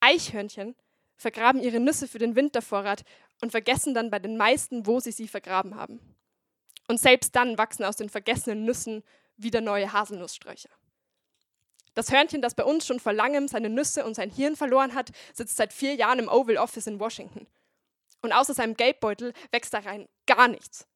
Eichhörnchen 0.00 0.74
vergraben 1.16 1.60
ihre 1.60 1.80
Nüsse 1.80 2.08
für 2.08 2.18
den 2.18 2.36
Wintervorrat 2.36 3.04
und 3.40 3.50
vergessen 3.50 3.94
dann 3.94 4.10
bei 4.10 4.18
den 4.18 4.36
meisten, 4.36 4.86
wo 4.86 5.00
sie 5.00 5.12
sie 5.12 5.28
vergraben 5.28 5.76
haben. 5.76 6.00
Und 6.88 7.00
selbst 7.00 7.34
dann 7.36 7.58
wachsen 7.58 7.84
aus 7.84 7.96
den 7.96 8.08
vergessenen 8.08 8.64
Nüssen 8.64 9.02
wieder 9.36 9.60
neue 9.60 9.92
Haselnusssträucher. 9.92 10.70
Das 11.94 12.10
Hörnchen, 12.10 12.42
das 12.42 12.54
bei 12.54 12.64
uns 12.64 12.86
schon 12.86 13.00
vor 13.00 13.12
langem 13.12 13.48
seine 13.48 13.70
Nüsse 13.70 14.04
und 14.04 14.14
sein 14.14 14.30
Hirn 14.30 14.56
verloren 14.56 14.94
hat, 14.94 15.12
sitzt 15.32 15.56
seit 15.56 15.72
vier 15.72 15.94
Jahren 15.94 16.18
im 16.18 16.28
Oval 16.28 16.56
Office 16.56 16.86
in 16.86 16.98
Washington. 16.98 17.46
Und 18.20 18.32
außer 18.32 18.54
seinem 18.54 18.76
Geldbeutel 18.76 19.32
wächst 19.52 19.74
da 19.74 19.78
rein 19.78 20.08
gar 20.26 20.48
nichts. 20.48 20.86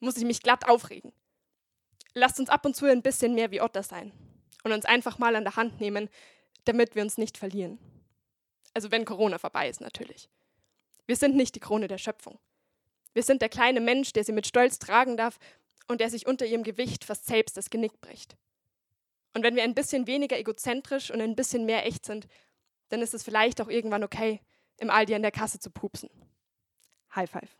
Muss 0.00 0.16
ich 0.16 0.24
mich 0.24 0.42
glatt 0.42 0.68
aufregen. 0.68 1.12
Lasst 2.14 2.40
uns 2.40 2.48
ab 2.48 2.64
und 2.64 2.74
zu 2.74 2.86
ein 2.86 3.02
bisschen 3.02 3.34
mehr 3.34 3.50
wie 3.50 3.60
Otter 3.60 3.82
sein 3.82 4.12
und 4.64 4.72
uns 4.72 4.84
einfach 4.84 5.18
mal 5.18 5.36
an 5.36 5.44
der 5.44 5.56
Hand 5.56 5.80
nehmen, 5.80 6.08
damit 6.64 6.94
wir 6.94 7.02
uns 7.02 7.18
nicht 7.18 7.38
verlieren. 7.38 7.78
Also 8.74 8.90
wenn 8.90 9.04
Corona 9.04 9.38
vorbei 9.38 9.68
ist 9.68 9.80
natürlich. 9.80 10.28
Wir 11.06 11.16
sind 11.16 11.36
nicht 11.36 11.54
die 11.54 11.60
Krone 11.60 11.88
der 11.88 11.98
Schöpfung. 11.98 12.38
Wir 13.12 13.22
sind 13.22 13.42
der 13.42 13.48
kleine 13.48 13.80
Mensch, 13.80 14.12
der 14.12 14.24
sie 14.24 14.32
mit 14.32 14.46
Stolz 14.46 14.78
tragen 14.78 15.16
darf 15.16 15.38
und 15.86 16.00
der 16.00 16.10
sich 16.10 16.26
unter 16.26 16.46
ihrem 16.46 16.62
Gewicht 16.62 17.04
fast 17.04 17.26
selbst 17.26 17.56
das 17.56 17.70
Genick 17.70 18.00
bricht. 18.00 18.36
Und 19.34 19.42
wenn 19.42 19.56
wir 19.56 19.62
ein 19.62 19.74
bisschen 19.74 20.06
weniger 20.06 20.38
egozentrisch 20.38 21.10
und 21.10 21.20
ein 21.20 21.36
bisschen 21.36 21.64
mehr 21.66 21.86
echt 21.86 22.04
sind, 22.04 22.26
dann 22.88 23.02
ist 23.02 23.14
es 23.14 23.22
vielleicht 23.22 23.60
auch 23.60 23.68
irgendwann 23.68 24.04
okay, 24.04 24.40
im 24.78 24.90
Aldi 24.90 25.14
an 25.14 25.22
der 25.22 25.30
Kasse 25.30 25.58
zu 25.58 25.70
pupsen. 25.70 26.08
High 27.14 27.30
five. 27.30 27.56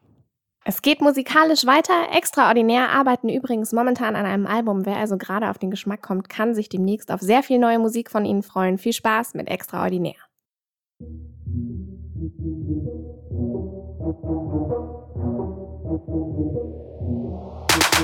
Es 0.65 0.83
geht 0.83 1.01
musikalisch 1.01 1.65
weiter. 1.65 2.09
Extraordinär 2.13 2.91
arbeiten 2.91 3.29
übrigens 3.29 3.73
momentan 3.73 4.17
an 4.17 4.27
einem 4.27 4.47
Album. 4.47 4.85
Wer 4.85 4.97
also 4.97 5.17
gerade 5.17 5.49
auf 5.49 5.59
den 5.59 5.71
Geschmack 5.71 6.03
kommt, 6.03 6.29
kann 6.29 6.55
sich 6.55 6.69
demnächst 6.69 7.11
auf 7.11 7.21
sehr 7.21 7.43
viel 7.43 7.59
neue 7.59 7.79
Musik 7.79 8.11
von 8.11 8.25
ihnen 8.25 8.43
freuen. 8.43 8.77
Viel 8.77 8.93
Spaß 8.93 9.35
mit 9.35 9.49
Extraordinär. 9.49 10.17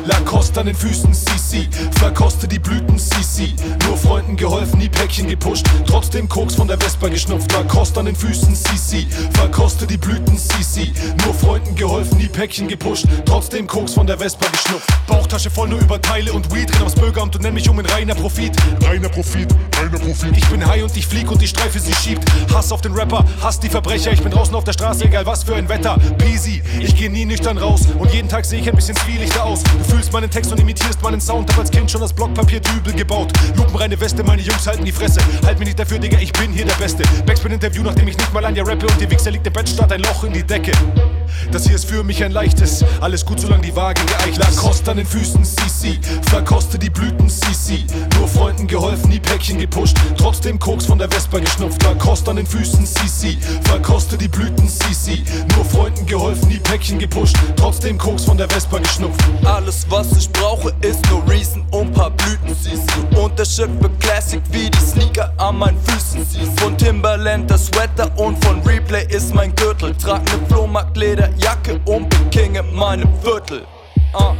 Lacoste 0.06 0.60
an 0.60 0.66
den 0.66 0.74
Füßen, 0.74 1.12
CC, 1.12 1.68
verkoste 1.98 2.46
die 2.46 2.58
Blüten, 2.58 2.98
CC. 2.98 3.54
Nur 3.86 3.96
Freunden 3.96 4.36
geholfen, 4.36 4.80
die 4.80 4.88
Päckchen 4.88 5.28
gepusht, 5.28 5.66
trotzdem 5.86 6.28
Koks 6.28 6.54
von 6.54 6.68
der 6.68 6.78
Vespa 6.78 7.08
geschnupft. 7.08 7.52
Lacoste 7.52 8.00
an 8.00 8.06
den 8.06 8.16
Füßen, 8.16 8.54
CC, 8.54 9.06
verkoste 9.32 9.86
die 9.86 9.96
Blüten, 9.96 10.36
CC. 10.36 10.92
Nur 11.24 11.34
Freunden 11.34 11.74
geholfen, 11.74 12.18
die 12.18 12.28
Päckchen 12.28 12.68
gepusht, 12.68 13.06
trotzdem 13.24 13.66
Koks 13.66 13.94
von 13.94 14.06
der 14.06 14.18
Vespa 14.18 14.46
geschnupft. 14.50 14.88
Bauchtasche 15.06 15.50
voll 15.50 15.68
nur 15.68 15.80
über 15.80 16.00
Teile 16.00 16.32
und 16.32 16.54
Weed, 16.54 16.72
renn 16.74 16.82
aufs 16.82 16.94
Bürgeramt 16.94 17.34
und 17.36 17.42
nenn 17.42 17.54
mich 17.54 17.68
um 17.68 17.78
in 17.80 17.86
reiner 17.86 18.14
Profit. 18.14 18.52
Reiner 18.84 19.08
Profit, 19.08 19.48
reiner 19.78 19.98
Profit. 19.98 20.36
Ich 20.36 20.46
bin 20.48 20.64
high 20.66 20.82
und 20.82 20.96
ich 20.96 21.06
flieg 21.06 21.30
und 21.30 21.40
die 21.40 21.48
Streife 21.48 21.78
sie 21.78 21.94
schiebt. 21.94 22.24
Hass 22.52 22.72
auf 22.72 22.80
den 22.80 22.92
Rapper, 22.92 23.24
Hass 23.42 23.60
die 23.60 23.68
Verbrecher. 23.68 24.12
Ich 24.12 24.22
bin 24.22 24.32
draußen 24.32 24.54
auf 24.54 24.64
der 24.64 24.72
Straße, 24.72 25.04
egal 25.04 25.26
was 25.26 25.44
für 25.44 25.54
ein 25.54 25.68
Wetter. 25.68 25.96
Peasy, 26.18 26.62
ich 26.80 26.96
geh 26.96 27.08
nie 27.08 27.24
nüchtern 27.24 27.58
raus 27.58 27.82
und 27.98 28.12
jeden 28.12 28.28
Tag 28.28 28.44
sehe 28.44 28.60
ich 28.60 28.68
ein 28.68 28.76
bisschen 28.76 28.96
zwielichter 28.96 29.44
aus. 29.44 29.62
Du 29.86 29.94
fühlst 29.94 30.12
meinen 30.12 30.30
Text 30.30 30.50
und 30.50 30.60
imitierst 30.60 31.02
meinen 31.02 31.20
Sound. 31.20 31.50
Hab 31.52 31.58
als 31.58 31.70
Kind 31.70 31.90
schon 31.90 32.00
das 32.00 32.12
Blockpapier 32.12 32.60
dübel 32.60 32.92
gebaut. 32.94 33.32
Lupenreine 33.56 33.98
Weste, 34.00 34.22
meine 34.24 34.42
Jungs 34.42 34.66
halten 34.66 34.84
die 34.84 34.92
Fresse. 34.92 35.20
Halt 35.44 35.58
mir 35.58 35.66
nicht 35.66 35.78
dafür, 35.78 35.98
Digga, 35.98 36.18
ich 36.18 36.32
bin 36.32 36.52
hier 36.52 36.64
der 36.64 36.74
Beste. 36.74 37.02
Backspin-Interview, 37.26 37.82
nachdem 37.82 38.08
ich 38.08 38.16
nicht 38.16 38.32
mal 38.32 38.44
an 38.44 38.54
dir 38.54 38.66
rappe 38.66 38.86
und 38.86 39.00
die 39.00 39.10
Wichser 39.10 39.30
liegt 39.30 39.46
im 39.46 39.52
Bett, 39.52 39.68
statt 39.68 39.92
ein 39.92 40.00
Loch 40.00 40.24
in 40.24 40.32
die 40.32 40.42
Decke. 40.42 40.72
Das 41.50 41.64
hier 41.66 41.74
ist 41.74 41.86
für 41.86 42.02
mich 42.02 42.22
ein 42.24 42.32
leichtes. 42.32 42.84
Alles 43.00 43.24
gut, 43.24 43.40
solange 43.40 43.62
die 43.62 43.76
Waage 43.76 44.00
geeicht 44.04 44.38
ist. 44.38 44.56
Lacoste 44.56 44.90
an 44.90 44.96
den 44.96 45.06
Füßen, 45.06 45.44
CC. 45.44 45.98
Verkoste 46.28 46.78
die 46.78 46.90
Blüten, 46.90 47.28
CC. 47.28 47.84
Nur 48.18 48.28
Freunden 48.28 48.66
geholfen, 48.66 49.10
die 49.10 49.20
Päckchen 49.20 49.58
gepusht. 49.58 49.96
Trotzdem 50.16 50.58
Koks 50.58 50.86
von 50.86 50.98
der 50.98 51.10
Vespa 51.10 51.38
geschnupft. 51.38 51.82
Lacoste 51.82 52.30
an 52.30 52.36
den 52.36 52.46
Füßen, 52.46 52.86
CC. 52.86 53.36
Verkoste 53.64 54.16
die 54.16 54.28
Blüten, 54.28 54.68
CC. 54.68 55.22
Nur 55.54 55.64
Freunden 55.64 56.06
geholfen, 56.06 56.48
die 56.48 56.58
Päckchen 56.58 56.98
gepusht. 56.98 57.36
Trotzdem 57.56 57.98
Koks 57.98 58.24
von 58.24 58.36
der 58.36 58.48
Vespa 58.48 58.78
geschnupft. 58.78 59.20
Alles, 59.44 59.73
was 59.88 60.12
ich 60.12 60.30
brauche, 60.30 60.72
ist 60.80 61.08
nur 61.10 61.26
Reason 61.28 61.64
und 61.70 61.92
paar 61.92 62.10
Blüten. 62.10 62.54
Und 63.16 63.38
der 63.38 63.44
Schippe 63.44 63.90
Classic 64.00 64.40
wie 64.50 64.70
die 64.70 64.78
Sneaker 64.78 65.32
an 65.38 65.58
meinen 65.58 65.78
Füßen. 65.82 66.24
Von 66.56 66.76
Timberland 66.76 67.50
das 67.50 67.66
Sweater 67.66 68.10
und 68.18 68.42
von 68.44 68.60
Replay 68.62 69.06
ist 69.08 69.34
mein 69.34 69.54
Gürtel. 69.54 69.94
Trag 69.96 70.22
ne 70.24 70.46
Flohmarktlederjacke 70.48 71.80
und 71.86 72.08
bin 72.08 72.30
King 72.30 72.54
in 72.56 72.74
meinem 72.74 73.08
Viertel. 73.22 73.66
Uh. 74.14 74.34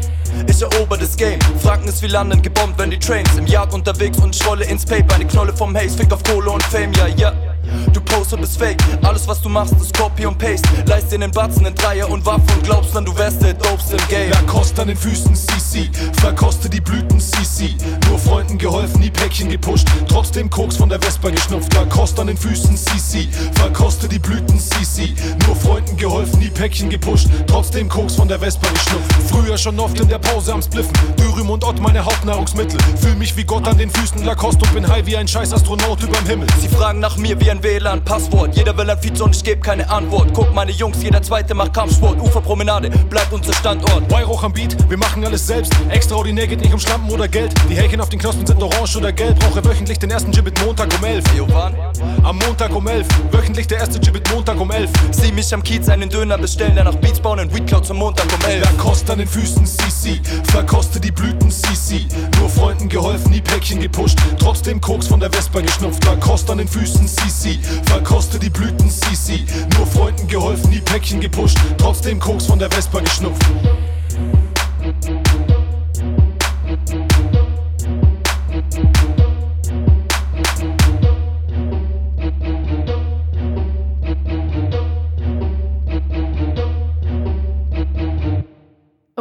Ich 0.49 0.61
erober 0.61 0.97
das 0.97 1.17
Game. 1.17 1.39
Franken 1.63 1.89
ist 1.89 2.03
wie 2.03 2.09
London 2.09 2.43
gebombt, 2.43 2.79
wenn 2.79 2.91
die 2.91 2.99
Trains 2.99 3.29
im 3.37 3.47
Yard 3.47 3.73
unterwegs 3.73 4.19
und 4.19 4.35
ich 4.35 4.47
rolle 4.47 4.65
ins 4.65 4.85
Paper. 4.85 5.15
Eine 5.15 5.27
Knolle 5.27 5.57
vom 5.57 5.77
Haze, 5.77 5.97
fick 5.97 6.13
auf 6.13 6.23
Kohle 6.25 6.51
und 6.51 6.63
Fame, 6.65 6.93
ja, 6.95 7.07
ja. 7.07 7.54
Du 7.93 8.01
post 8.01 8.33
und 8.33 8.41
bist 8.41 8.59
fake, 8.59 8.83
alles 9.03 9.27
was 9.29 9.41
du 9.41 9.49
machst 9.49 9.75
ist 9.81 9.97
Copy 9.97 10.27
und 10.27 10.39
Paste. 10.39 10.69
Leist 10.87 11.13
dir 11.13 11.19
den 11.19 11.31
Batzen, 11.31 11.67
in 11.67 11.75
Dreier 11.75 12.09
und 12.11 12.25
Waffe 12.27 12.43
und 12.55 12.65
glaubst 12.65 12.95
dann 12.95 13.05
du 13.05 13.17
wärst 13.17 13.43
der 13.43 13.55
Dopeste 13.55 13.97
im 13.97 14.09
Game. 14.09 14.31
Lacoste 14.31 14.83
an 14.83 14.89
den 14.89 14.97
Füßen, 14.97 15.35
CC. 15.35 15.91
Verkoste 16.21 16.69
die 16.69 16.81
Blüten, 16.81 17.21
CC. 17.21 17.75
Nur 18.09 18.19
Freunden 18.19 18.59
geholfen, 18.59 19.01
die 19.01 19.11
Päckchen 19.11 19.49
gepusht. 19.49 19.87
Trotzdem 20.09 20.51
Koks 20.51 20.77
von 20.77 20.89
der 20.89 21.01
Vespa 21.01 21.31
geschnupft. 21.31 21.73
Lacoste 21.75 22.21
an 22.21 22.29
den 22.29 22.37
Füßen, 22.37 22.77
CC. 22.77 23.29
Verkoste 23.55 24.09
die 24.09 24.19
Blüten, 24.19 24.59
CC. 24.59 25.15
Nur 25.47 25.57
Freunden 25.57 25.97
geholfen, 25.97 26.41
die 26.41 26.51
Päckchen 26.51 26.91
gepusht. 26.91 27.29
Trotzdem 27.47 27.89
Koks 27.89 28.17
von 28.17 28.29
der 28.29 28.39
Vespa 28.39 28.69
geschnupft. 28.69 29.13
Früher 29.29 29.59
schon 29.59 29.79
oft 29.79 29.99
in 30.01 30.09
der 30.09 30.19
Pause 30.19 30.53
am 30.53 30.63
Spliffen. 30.63 30.93
Dürüm 31.19 31.51
und 31.51 31.65
Ott 31.65 31.81
meine 31.81 32.05
Hauptnahrungsmittel. 32.05 32.79
Fühl 33.01 33.15
mich 33.15 33.37
wie 33.37 33.45
Gott 33.45 33.67
an 33.67 33.79
den 33.79 33.91
Füßen 33.91 34.25
Lacoste 34.25 34.65
und 34.65 34.75
bin 34.75 34.89
high 34.89 35.05
wie 35.07 35.17
ein 35.17 35.29
scheiß 35.29 35.53
Astronaut 35.53 36.03
überm 36.03 36.27
Himmel. 36.27 36.47
Sie 36.61 36.69
fragen 36.69 37.01
nach 37.01 37.17
mir 37.17 37.41
wie 37.41 37.51
ein 37.51 37.54
WLAN-Passwort. 37.63 38.57
Jeder 38.57 38.77
will 38.77 38.89
ein 38.89 38.99
Feature 38.99 39.25
und 39.25 39.37
ich 39.37 39.45
geb 39.45 39.63
keine 39.63 39.89
Antwort. 39.89 40.33
Guck 40.33 40.55
meine 40.55 40.73
Jungs, 40.73 41.03
jeder 41.03 41.23
zweite 41.23 41.55
macht 41.55 41.75
Kampfsport. 41.75 42.21
Uferpromenade 42.21 42.91
bleibt 43.11 43.33
unser 43.33 43.53
Standort. 43.53 44.11
Weihrauch 44.11 44.43
am 44.43 44.53
Beat, 44.53 44.77
wir 44.89 44.97
machen 44.97 45.25
alles 45.25 45.47
selbst. 45.47 45.73
Extraordinär 45.91 46.47
geht 46.47 46.61
nicht 46.61 46.73
um 46.73 46.81
Schlampen 46.81 47.11
oder 47.11 47.29
Geld. 47.29 47.53
Die 47.69 47.77
Häkchen 47.77 48.01
auf 48.01 48.09
den 48.09 48.19
Knospen 48.19 48.47
sind 48.47 48.63
orange 48.63 48.97
oder 48.97 49.13
gelb. 49.13 49.39
Brauche 49.39 49.65
wöchentlich 49.65 49.99
den 49.99 50.11
ersten 50.11 50.31
Gibbet 50.31 50.61
Montag 50.65 50.89
um 50.99 51.05
11. 51.05 51.25
Yo, 51.37 51.47
wann? 51.51 51.75
Am 52.23 52.39
Montag 52.39 52.75
um 52.75 52.87
11. 52.87 53.07
Wöchentlich 53.31 53.67
der 53.67 53.79
erste 53.79 54.01
Gibbet 54.01 54.31
Montag 54.33 54.61
um 54.61 54.71
11. 54.71 54.91
Sieh 55.11 55.33
mich 55.33 55.53
am 55.53 55.63
Kiez 55.63 55.89
einen 55.89 56.09
Döner 56.09 56.39
bestellen, 56.39 56.75
danach 56.77 56.97
Beats 56.97 57.21
bauen 57.21 57.41
und 57.41 57.55
Weedcloud 57.55 57.87
zum 57.87 57.99
Montag 57.99 58.27
um 58.27 58.45
11. 58.49 58.65
Lacoste 58.65 59.13
an 59.13 59.19
den 59.19 59.29
Füßen, 59.29 59.67
CC. 59.67 60.21
Verkoste 60.51 61.01
die 61.01 61.11
Blüten, 61.11 61.51
CC. 61.51 62.07
Nur 62.39 62.49
Freunden 62.49 62.89
geholfen, 62.89 63.33
die 63.33 63.41
Päckchen 63.41 63.81
gepusht. 63.81 64.19
Trotzdem 64.39 64.81
Koks 64.81 65.07
von 65.07 65.21
der 65.21 65.31
Vespa 65.31 65.61
geschnupft. 65.61 66.05
Lacoste 66.05 66.53
an 66.53 66.59
den 66.59 66.69
Füßen, 66.69 67.07
CC. 67.07 67.44
Verkoste 67.85 68.39
die 68.39 68.49
Blüten, 68.49 68.91
CC. 68.91 69.45
Nur 69.77 69.87
Freunden 69.87 70.27
geholfen, 70.27 70.71
die 70.71 70.81
Päckchen 70.81 71.21
gepusht. 71.21 71.59
Trotzdem 71.77 72.19
Koks 72.19 72.47
von 72.47 72.59
der 72.59 72.71
Vespa 72.71 73.01
geschnupft. 73.01 73.45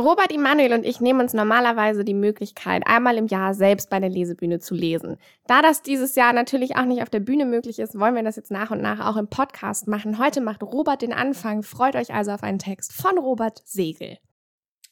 Robert 0.04 0.34
Emanuel 0.34 0.74
und 0.74 0.86
ich 0.86 1.00
nehmen 1.00 1.22
uns 1.22 1.34
normalerweise 1.34 2.04
die 2.04 2.14
Möglichkeit, 2.14 2.86
einmal 2.86 3.18
im 3.18 3.28
Jahr 3.28 3.54
selbst 3.54 3.90
bei 3.90 4.02
der 4.02 4.10
Lesebühne 4.10 4.60
zu 4.60 4.76
lesen. 4.76 5.18
Da 5.48 5.62
das 5.62 5.82
dieses 5.82 6.16
Jahr 6.16 6.34
natürlich 6.34 6.76
auch 6.76 6.84
nicht 6.84 7.02
auf 7.02 7.10
der 7.10 7.22
Bühne 7.22 7.46
möglich 7.46 7.80
ist, 7.80 7.98
wollen 7.98 8.14
wir 8.16 8.24
das 8.24 8.36
jetzt 8.36 8.52
nach 8.52 8.72
und 8.72 8.82
nach 8.82 9.00
auch 9.00 9.16
im 9.16 9.28
Podcast 9.28 9.88
machen. 9.88 10.20
Heute 10.20 10.42
macht 10.42 10.62
Robert 10.62 11.02
den 11.02 11.14
Anfang. 11.14 11.64
Freut 11.64 11.96
euch 11.96 12.14
also 12.14 12.32
auf 12.32 12.44
einen 12.44 12.60
Text 12.60 12.92
von 12.92 13.18
Robert 13.18 13.62
Segel. 13.66 14.18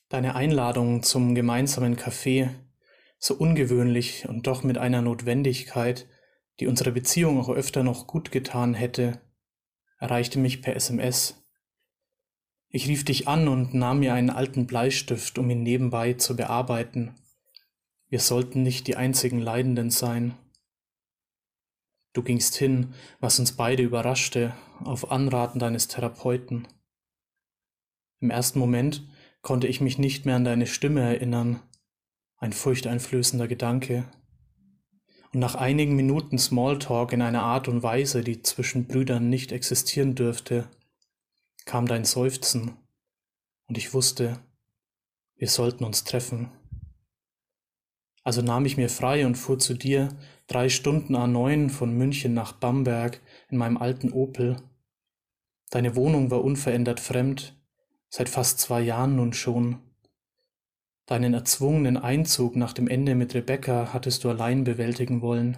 Deine 0.08 0.36
Einladung 0.36 1.04
zum 1.04 1.36
gemeinsamen 1.36 1.98
Café, 1.98 2.50
so 3.18 3.34
ungewöhnlich 3.36 4.30
und 4.30 4.48
doch 4.48 4.64
mit 4.64 4.78
einer 4.78 5.02
Notwendigkeit, 5.02 6.08
die 6.62 6.68
unserer 6.68 6.92
Beziehung 6.92 7.38
auch 7.38 7.50
öfter 7.50 7.84
noch 7.84 8.08
gut 8.08 8.32
getan 8.32 8.74
hätte, 8.74 9.20
erreichte 10.00 10.40
mich 10.40 10.62
per 10.62 10.76
SMS. 10.76 11.41
Ich 12.74 12.88
rief 12.88 13.04
dich 13.04 13.28
an 13.28 13.50
und 13.50 13.74
nahm 13.74 14.00
mir 14.00 14.14
einen 14.14 14.30
alten 14.30 14.66
Bleistift, 14.66 15.38
um 15.38 15.50
ihn 15.50 15.62
nebenbei 15.62 16.14
zu 16.14 16.38
bearbeiten. 16.38 17.16
Wir 18.08 18.20
sollten 18.20 18.64
nicht 18.64 18.88
die 18.88 18.96
einzigen 18.96 19.40
Leidenden 19.40 19.90
sein. 19.90 20.36
Du 22.14 22.24
gingst 22.24 22.56
hin, 22.56 22.94
was 23.20 23.40
uns 23.40 23.54
beide 23.54 23.84
überraschte, 23.84 24.54
auf 24.84 25.12
Anraten 25.12 25.60
deines 25.60 25.90
Therapeuten. 25.90 26.68
Im 28.20 28.30
ersten 28.30 28.60
Moment 28.60 29.06
konnte 29.42 29.68
ich 29.68 29.82
mich 29.82 29.98
nicht 29.98 30.26
mehr 30.26 30.36
an 30.36 30.46
deine 30.46 30.68
Stimme 30.68 31.02
erinnern, 31.02 31.62
ein 32.38 32.54
furchteinflößender 32.54 33.48
Gedanke. 33.48 34.06
und 35.34 35.40
nach 35.40 35.56
einigen 35.56 35.96
Minuten 35.96 36.38
Smalltalk 36.38 37.14
in 37.14 37.22
einer 37.22 37.44
Art 37.44 37.70
und 37.70 37.84
Weise, 37.84 38.22
die 38.22 38.42
zwischen 38.42 38.88
Brüdern 38.88 39.30
nicht 39.30 39.54
existieren 39.54 40.16
dürfte, 40.16 40.70
kam 41.66 41.88
dein 41.88 42.06
Seufzen 42.06 42.78
und 43.68 43.78
ich 43.78 43.94
wusste, 43.94 44.40
wir 45.36 45.48
sollten 45.48 45.84
uns 45.84 46.04
treffen. 46.04 46.52
Also 48.24 48.42
nahm 48.42 48.66
ich 48.66 48.78
mir 48.78 48.90
frei 48.90 49.26
und 49.26 49.36
fuhr 49.36 49.58
zu 49.58 49.74
dir 49.74 50.10
drei 50.48 50.70
Stunden 50.70 51.16
A9 51.16 51.70
von 51.70 51.98
München 51.98 52.34
nach 52.34 52.52
Bamberg 52.52 53.22
in 53.50 53.58
meinem 53.58 53.78
alten 53.78 54.12
Opel. 54.12 54.58
Deine 55.72 55.96
Wohnung 55.96 56.30
war 56.30 56.44
unverändert 56.44 57.00
fremd, 57.00 57.56
seit 58.10 58.30
fast 58.30 58.60
zwei 58.60 58.82
Jahren 58.82 59.16
nun 59.16 59.34
schon. 59.34 59.80
Deinen 61.08 61.34
erzwungenen 61.34 61.98
Einzug 61.98 62.56
nach 62.56 62.74
dem 62.74 62.88
Ende 62.88 63.16
mit 63.16 63.34
Rebecca 63.34 63.94
hattest 63.94 64.24
du 64.24 64.30
allein 64.30 64.64
bewältigen 64.64 65.22
wollen. 65.22 65.58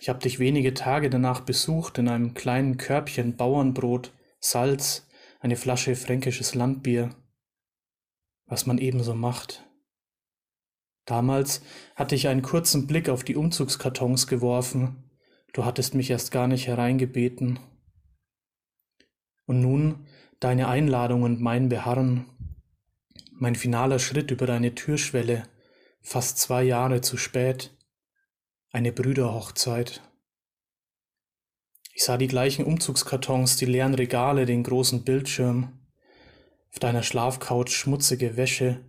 Ich 0.00 0.08
habe 0.08 0.18
dich 0.18 0.38
wenige 0.38 0.74
Tage 0.74 1.08
danach 1.08 1.40
besucht 1.40 1.98
in 1.98 2.08
einem 2.08 2.34
kleinen 2.34 2.76
Körbchen 2.76 3.36
Bauernbrot, 3.36 4.12
Salz, 4.44 5.08
eine 5.40 5.56
Flasche 5.56 5.96
fränkisches 5.96 6.54
Landbier. 6.54 7.16
Was 8.44 8.66
man 8.66 8.76
ebenso 8.76 9.14
macht. 9.14 9.64
Damals 11.06 11.62
hatte 11.94 12.14
ich 12.14 12.28
einen 12.28 12.42
kurzen 12.42 12.86
Blick 12.86 13.08
auf 13.08 13.24
die 13.24 13.36
Umzugskartons 13.36 14.26
geworfen. 14.26 15.10
Du 15.54 15.64
hattest 15.64 15.94
mich 15.94 16.10
erst 16.10 16.30
gar 16.30 16.46
nicht 16.46 16.66
hereingebeten. 16.66 17.58
Und 19.46 19.62
nun 19.62 20.06
deine 20.40 20.68
Einladung 20.68 21.22
und 21.22 21.40
mein 21.40 21.70
Beharren, 21.70 22.26
mein 23.32 23.54
finaler 23.54 23.98
Schritt 23.98 24.30
über 24.30 24.46
deine 24.46 24.74
Türschwelle, 24.74 25.44
fast 26.02 26.36
zwei 26.36 26.64
Jahre 26.64 27.00
zu 27.00 27.16
spät, 27.16 27.74
eine 28.72 28.92
Brüderhochzeit. 28.92 30.02
Ich 31.96 32.02
sah 32.02 32.16
die 32.16 32.26
gleichen 32.26 32.64
Umzugskartons, 32.64 33.56
die 33.56 33.66
leeren 33.66 33.94
Regale, 33.94 34.46
den 34.46 34.64
großen 34.64 35.04
Bildschirm, 35.04 35.78
auf 36.72 36.80
deiner 36.80 37.04
Schlafcouch 37.04 37.68
schmutzige 37.68 38.36
Wäsche, 38.36 38.84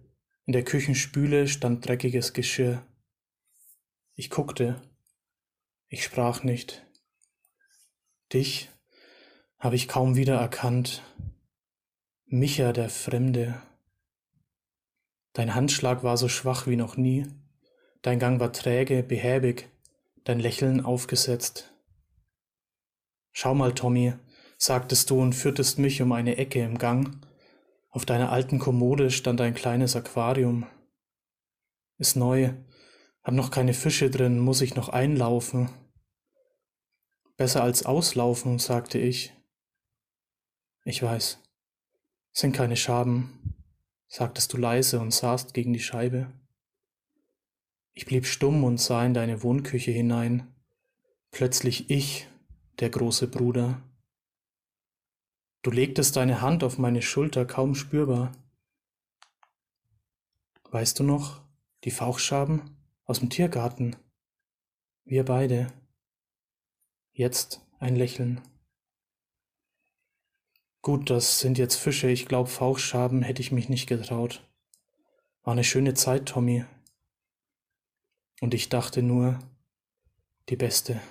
in 0.48 0.54
der 0.54 0.64
Küchenspüle 0.64 1.48
stand 1.48 1.88
dreckiges 1.88 2.34
Geschirr. 2.34 2.84
Ich 4.16 4.32
guckte, 4.32 4.82
ich 5.88 6.04
sprach 6.04 6.44
nicht. 6.44 6.84
Dich 8.34 8.72
habe 9.60 9.76
ich 9.76 9.88
kaum 9.88 10.16
wiedererkannt, 10.16 11.04
Micha 12.26 12.74
der 12.74 12.90
Fremde. 12.90 13.62
Dein 15.34 15.54
Handschlag 15.54 16.04
war 16.04 16.18
so 16.18 16.28
schwach 16.28 16.66
wie 16.66 16.76
noch 16.76 16.98
nie, 16.98 17.28
dein 18.02 18.18
Gang 18.18 18.40
war 18.40 18.52
träge, 18.52 19.04
behäbig, 19.04 19.70
dein 20.24 20.40
Lächeln 20.40 20.84
aufgesetzt. 20.84 21.75
Schau 23.46 23.54
mal, 23.54 23.76
Tommy, 23.76 24.12
sagtest 24.58 25.12
du 25.12 25.22
und 25.22 25.34
führtest 25.34 25.78
mich 25.78 26.02
um 26.02 26.14
eine 26.14 26.38
Ecke 26.38 26.64
im 26.64 26.80
Gang, 26.80 27.24
auf 27.92 28.04
deiner 28.04 28.32
alten 28.32 28.58
Kommode 28.58 29.12
stand 29.12 29.40
ein 29.40 29.54
kleines 29.54 29.96
Aquarium. 29.96 30.66
Ist 32.00 32.16
neu, 32.16 32.56
hab 33.22 33.36
noch 33.36 33.52
keine 33.52 33.76
Fische 33.76 34.10
drin, 34.10 34.40
muss 34.40 34.62
ich 34.62 34.74
noch 34.74 34.90
einlaufen. 34.90 35.70
Besser 37.38 37.62
als 37.62 37.86
auslaufen, 37.86 38.58
sagte 38.58 38.98
ich. 38.98 39.32
Ich 40.84 41.04
weiß. 41.04 41.38
Sind 42.34 42.56
keine 42.56 42.76
Schaben, 42.76 43.54
sagtest 44.08 44.54
du 44.54 44.58
leise 44.58 45.00
und 45.00 45.14
saßt 45.14 45.54
gegen 45.54 45.72
die 45.72 45.80
Scheibe. 45.80 46.34
Ich 47.94 48.08
blieb 48.08 48.26
stumm 48.26 48.64
und 48.64 48.80
sah 48.80 49.06
in 49.06 49.14
deine 49.14 49.44
Wohnküche 49.44 49.92
hinein. 49.92 50.52
Plötzlich 51.30 51.92
ich, 51.92 52.28
der 52.80 52.90
große 52.90 53.28
Bruder. 53.28 53.82
Du 55.62 55.72
legtest 55.72 56.16
deine 56.16 56.42
Hand 56.42 56.64
auf 56.64 56.78
meine 56.78 57.02
Schulter 57.02 57.46
kaum 57.46 57.76
spürbar. 57.76 58.32
Weißt 60.70 61.00
du 61.00 61.04
noch, 61.04 61.42
die 61.84 61.92
Fauchschaben 61.92 62.78
aus 63.06 63.20
dem 63.20 63.30
Tiergarten? 63.30 63.96
Wir 65.06 65.24
beide. 65.24 65.72
Jetzt 67.14 67.62
ein 67.80 67.96
Lächeln. 67.96 68.42
Gut, 70.82 71.10
das 71.10 71.40
sind 71.40 71.58
jetzt 71.58 71.78
Fische. 71.78 72.10
Ich 72.10 72.28
glaube, 72.28 72.50
Fauchschaben 72.50 73.24
hätte 73.24 73.42
ich 73.42 73.52
mich 73.52 73.70
nicht 73.70 73.88
getraut. 73.88 74.48
War 75.44 75.54
eine 75.54 75.64
schöne 75.64 75.94
Zeit, 75.94 76.28
Tommy. 76.28 76.66
Und 78.42 78.54
ich 78.54 78.70
dachte 78.70 79.02
nur, 79.02 79.40
die 80.50 80.56
beste. 80.56 81.02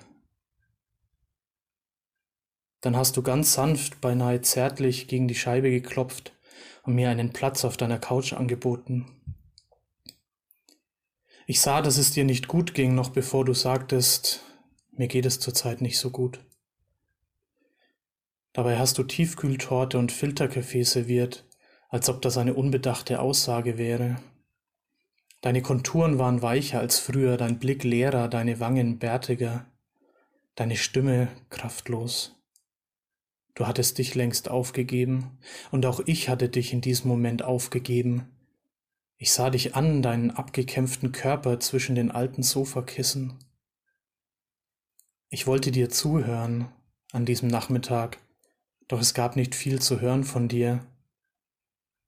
Dann 2.84 2.96
hast 2.96 3.16
du 3.16 3.22
ganz 3.22 3.54
sanft, 3.54 4.02
beinahe 4.02 4.42
zärtlich 4.42 5.08
gegen 5.08 5.26
die 5.26 5.34
Scheibe 5.34 5.70
geklopft 5.70 6.36
und 6.82 6.94
mir 6.94 7.08
einen 7.08 7.32
Platz 7.32 7.64
auf 7.64 7.78
deiner 7.78 7.98
Couch 7.98 8.34
angeboten. 8.34 9.06
Ich 11.46 11.62
sah, 11.62 11.80
dass 11.80 11.96
es 11.96 12.10
dir 12.10 12.24
nicht 12.24 12.46
gut 12.46 12.74
ging, 12.74 12.94
noch 12.94 13.08
bevor 13.08 13.46
du 13.46 13.54
sagtest, 13.54 14.42
mir 14.90 15.08
geht 15.08 15.24
es 15.24 15.40
zurzeit 15.40 15.80
nicht 15.80 15.98
so 15.98 16.10
gut. 16.10 16.40
Dabei 18.52 18.76
hast 18.76 18.98
du 18.98 19.04
Tiefkühltorte 19.04 19.96
und 19.96 20.12
Filterkaffee 20.12 20.82
serviert, 20.82 21.48
als 21.88 22.10
ob 22.10 22.20
das 22.20 22.36
eine 22.36 22.52
unbedachte 22.52 23.18
Aussage 23.18 23.78
wäre. 23.78 24.16
Deine 25.40 25.62
Konturen 25.62 26.18
waren 26.18 26.42
weicher 26.42 26.80
als 26.80 26.98
früher, 26.98 27.38
dein 27.38 27.58
Blick 27.58 27.82
leerer, 27.82 28.28
deine 28.28 28.60
Wangen 28.60 28.98
bärtiger, 28.98 29.72
deine 30.54 30.76
Stimme 30.76 31.28
kraftlos. 31.48 32.34
Du 33.54 33.66
hattest 33.66 33.98
dich 33.98 34.14
längst 34.14 34.48
aufgegeben, 34.50 35.38
und 35.70 35.86
auch 35.86 36.00
ich 36.06 36.28
hatte 36.28 36.48
dich 36.48 36.72
in 36.72 36.80
diesem 36.80 37.08
Moment 37.08 37.42
aufgegeben. 37.42 38.28
Ich 39.16 39.32
sah 39.32 39.50
dich 39.50 39.76
an, 39.76 40.02
deinen 40.02 40.32
abgekämpften 40.32 41.12
Körper 41.12 41.60
zwischen 41.60 41.94
den 41.94 42.10
alten 42.10 42.42
Sofakissen. 42.42 43.38
Ich 45.28 45.46
wollte 45.46 45.70
dir 45.70 45.88
zuhören 45.88 46.68
an 47.12 47.24
diesem 47.24 47.48
Nachmittag, 47.48 48.18
doch 48.88 49.00
es 49.00 49.14
gab 49.14 49.36
nicht 49.36 49.54
viel 49.54 49.80
zu 49.80 50.00
hören 50.00 50.24
von 50.24 50.48
dir. 50.48 50.84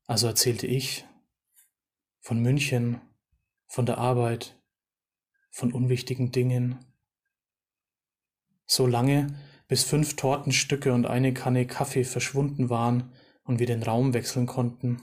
Also 0.07 0.27
erzählte 0.27 0.67
ich 0.67 1.05
von 2.21 2.41
München, 2.41 3.01
von 3.69 3.87
der 3.87 3.99
Arbeit, 3.99 4.61
von 5.51 5.73
unwichtigen 5.73 6.33
Dingen. 6.33 6.85
So 8.67 8.87
lange, 8.87 9.39
bis 9.69 9.85
fünf 9.85 10.17
Tortenstücke 10.17 10.93
und 10.93 11.07
eine 11.07 11.35
Kanne 11.35 11.67
Kaffee 11.67 12.05
verschwunden 12.05 12.71
waren 12.71 13.13
und 13.45 13.59
wir 13.59 13.67
den 13.67 13.83
Raum 13.83 14.15
wechseln 14.15 14.47
konnten. 14.47 15.03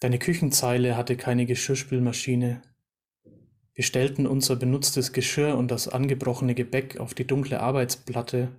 Deine 0.00 0.18
Küchenzeile 0.18 0.96
hatte 0.96 1.16
keine 1.16 1.46
Geschirrspülmaschine. 1.46 2.62
Wir 3.72 3.84
stellten 3.84 4.26
unser 4.26 4.56
benutztes 4.56 5.12
Geschirr 5.12 5.56
und 5.56 5.70
das 5.70 5.88
angebrochene 5.88 6.54
Gebäck 6.54 7.00
auf 7.00 7.14
die 7.14 7.26
dunkle 7.26 7.60
Arbeitsplatte, 7.60 8.52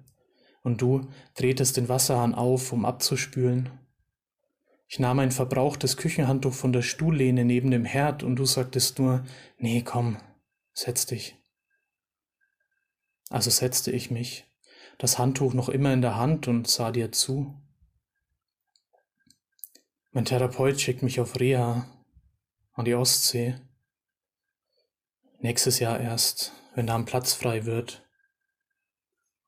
und 0.61 0.81
du 0.81 1.07
drehtest 1.35 1.77
den 1.77 1.87
Wasserhahn 1.87 2.33
auf, 2.33 2.73
um 2.73 2.85
abzuspülen. 2.85 3.69
Ich 4.87 4.99
nahm 4.99 5.19
ein 5.19 5.31
verbrauchtes 5.31 5.95
Küchenhandtuch 5.97 6.53
von 6.53 6.73
der 6.73 6.81
Stuhllehne 6.81 7.45
neben 7.45 7.69
dem 7.71 7.85
Herd, 7.85 8.23
und 8.23 8.35
du 8.37 8.45
sagtest 8.45 8.97
nur, 8.99 9.23
nee, 9.57 9.83
komm, 9.83 10.17
setz 10.73 11.05
dich. 11.05 11.37
Also 13.29 13.49
setzte 13.49 13.91
ich 13.91 14.11
mich, 14.11 14.45
das 14.97 15.17
Handtuch 15.17 15.53
noch 15.53 15.69
immer 15.69 15.91
in 15.93 16.01
der 16.01 16.15
Hand 16.15 16.47
und 16.47 16.67
sah 16.67 16.91
dir 16.91 17.11
zu. 17.11 17.61
Mein 20.11 20.25
Therapeut 20.25 20.79
schickt 20.79 21.03
mich 21.03 21.19
auf 21.19 21.39
Reha 21.39 21.85
an 22.73 22.85
die 22.85 22.95
Ostsee. 22.95 23.55
Nächstes 25.39 25.79
Jahr 25.79 25.99
erst, 25.99 26.53
wenn 26.73 26.87
da 26.87 26.95
ein 26.95 27.05
Platz 27.05 27.33
frei 27.33 27.65
wird. 27.65 28.07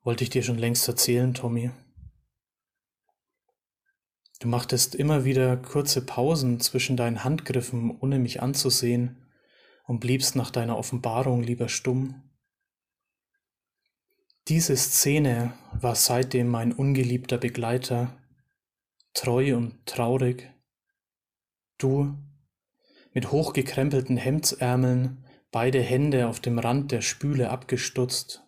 Wollte 0.03 0.23
ich 0.23 0.29
dir 0.29 0.43
schon 0.43 0.57
längst 0.57 0.87
erzählen, 0.87 1.33
Tommy. 1.33 1.71
Du 4.39 4.47
machtest 4.47 4.93
immer 4.93 5.25
wieder 5.25 5.57
kurze 5.57 6.05
Pausen 6.05 6.59
zwischen 6.59 6.95
deinen 6.95 7.23
Handgriffen, 7.23 7.97
ohne 7.99 8.19
mich 8.19 8.41
anzusehen, 8.41 9.25
und 9.85 9.99
bliebst 9.99 10.35
nach 10.35 10.51
deiner 10.51 10.77
Offenbarung 10.77 11.41
lieber 11.41 11.69
stumm. 11.69 12.26
Diese 14.47 14.77
Szene 14.77 15.57
war 15.73 15.95
seitdem 15.95 16.47
mein 16.47 16.71
ungeliebter 16.71 17.37
Begleiter, 17.37 18.17
treu 19.13 19.57
und 19.57 19.85
traurig. 19.85 20.49
Du, 21.77 22.17
mit 23.11 23.31
hochgekrempelten 23.31 24.15
Hemdsärmeln, 24.15 25.25
beide 25.51 25.81
Hände 25.81 26.27
auf 26.27 26.39
dem 26.39 26.59
Rand 26.59 26.93
der 26.93 27.01
Spüle 27.01 27.49
abgestutzt, 27.49 28.41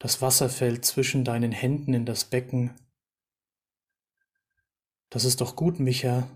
das 0.00 0.22
Wasser 0.22 0.48
fällt 0.48 0.84
zwischen 0.84 1.24
deinen 1.24 1.52
Händen 1.52 1.94
in 1.94 2.04
das 2.04 2.24
Becken. 2.24 2.74
Das 5.08 5.24
ist 5.24 5.40
doch 5.40 5.54
gut, 5.54 5.78
Micha, 5.78 6.28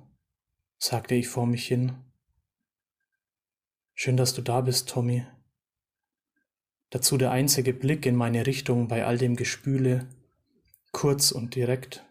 sagte 0.78 1.16
ich 1.16 1.26
vor 1.26 1.46
mich 1.46 1.66
hin. 1.66 1.96
Schön, 3.94 4.16
dass 4.16 4.33
du 4.33 4.42
da 4.42 4.61
bist, 4.61 4.88
Tommy. 4.88 5.26
Dazu 6.90 7.16
der 7.16 7.31
einzige 7.31 7.72
Blick 7.72 8.05
in 8.07 8.16
meine 8.16 8.46
Richtung 8.46 8.88
bei 8.88 9.05
all 9.05 9.18
dem 9.18 9.37
Gespüle, 9.37 10.09
kurz 10.92 11.33
und 11.33 11.55
direkt. 11.55 12.05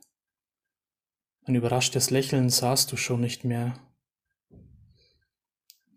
Ein 1.44 1.56
überraschtes 1.56 2.10
Lächeln 2.10 2.50
sahst 2.50 2.92
du 2.92 2.98
schon 2.98 3.22
nicht 3.22 3.44
mehr. 3.44 3.78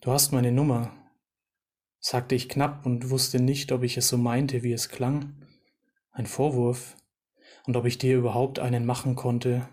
Du 0.01 0.11
hast 0.11 0.33
meine 0.33 0.53
Nummer, 0.53 0.93
sagte 2.01 2.35
ich 2.35 2.49
knapp 2.49 2.85
und 2.85 3.11
wusste 3.11 3.41
nicht, 3.41 3.71
ob 3.73 3.83
ich 3.85 3.97
es 3.97 4.09
so 4.09 4.19
meinte, 4.19 4.63
wie 4.63 4.73
es 4.73 4.89
klang. 4.89 5.35
Ein 6.11 6.27
Vorwurf, 6.27 6.97
und 7.67 7.77
ob 7.77 7.87
ich 7.87 7.99
dir 7.99 8.17
überhaupt 8.17 8.59
einen 8.59 8.85
machen 8.85 9.15
konnte. 9.15 9.69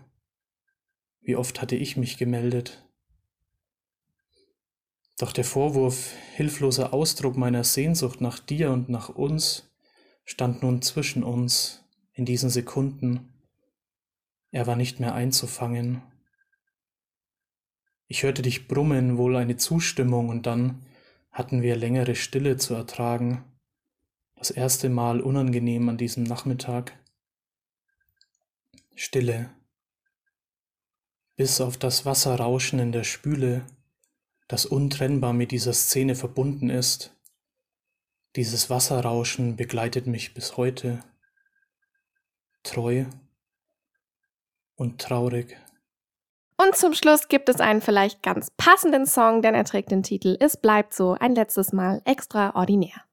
Wie 1.20 1.36
oft 1.36 1.60
hatte 1.60 1.76
ich 1.76 1.96
mich 1.96 2.18
gemeldet? 2.18 2.86
Doch 5.20 5.32
der 5.32 5.44
Vorwurf, 5.44 6.14
hilfloser 6.34 6.94
Ausdruck 6.94 7.36
meiner 7.36 7.62
Sehnsucht 7.62 8.22
nach 8.22 8.38
dir 8.38 8.70
und 8.70 8.88
nach 8.88 9.10
uns, 9.10 9.70
stand 10.24 10.62
nun 10.62 10.80
zwischen 10.80 11.24
uns 11.24 11.84
in 12.14 12.24
diesen 12.24 12.48
Sekunden. 12.48 13.28
Er 14.50 14.66
war 14.66 14.76
nicht 14.76 14.98
mehr 14.98 15.12
einzufangen. 15.12 16.00
Ich 18.06 18.22
hörte 18.22 18.40
dich 18.40 18.66
brummen, 18.66 19.18
wohl 19.18 19.36
eine 19.36 19.58
Zustimmung, 19.58 20.30
und 20.30 20.46
dann 20.46 20.86
hatten 21.30 21.60
wir 21.60 21.76
längere 21.76 22.14
Stille 22.14 22.56
zu 22.56 22.72
ertragen, 22.72 23.44
das 24.36 24.50
erste 24.50 24.88
Mal 24.88 25.20
unangenehm 25.20 25.86
an 25.90 25.98
diesem 25.98 26.24
Nachmittag. 26.24 26.98
Stille, 28.94 29.50
bis 31.36 31.60
auf 31.60 31.76
das 31.76 32.06
Wasserrauschen 32.06 32.78
in 32.78 32.92
der 32.92 33.04
Spüle 33.04 33.66
das 34.50 34.66
untrennbar 34.66 35.32
mit 35.32 35.52
dieser 35.52 35.72
Szene 35.72 36.16
verbunden 36.16 36.70
ist. 36.70 37.16
Dieses 38.34 38.68
Wasserrauschen 38.68 39.54
begleitet 39.54 40.08
mich 40.08 40.34
bis 40.34 40.56
heute, 40.56 41.04
treu 42.64 43.04
und 44.74 45.00
traurig. 45.00 45.56
Und 46.56 46.74
zum 46.74 46.94
Schluss 46.94 47.28
gibt 47.28 47.48
es 47.48 47.60
einen 47.60 47.80
vielleicht 47.80 48.24
ganz 48.24 48.50
passenden 48.50 49.06
Song, 49.06 49.40
denn 49.40 49.54
er 49.54 49.64
trägt 49.64 49.92
den 49.92 50.02
Titel 50.02 50.36
Es 50.40 50.56
bleibt 50.56 50.94
so 50.94 51.16
ein 51.20 51.36
letztes 51.36 51.72
Mal 51.72 52.02
extraordinär. 52.04 53.04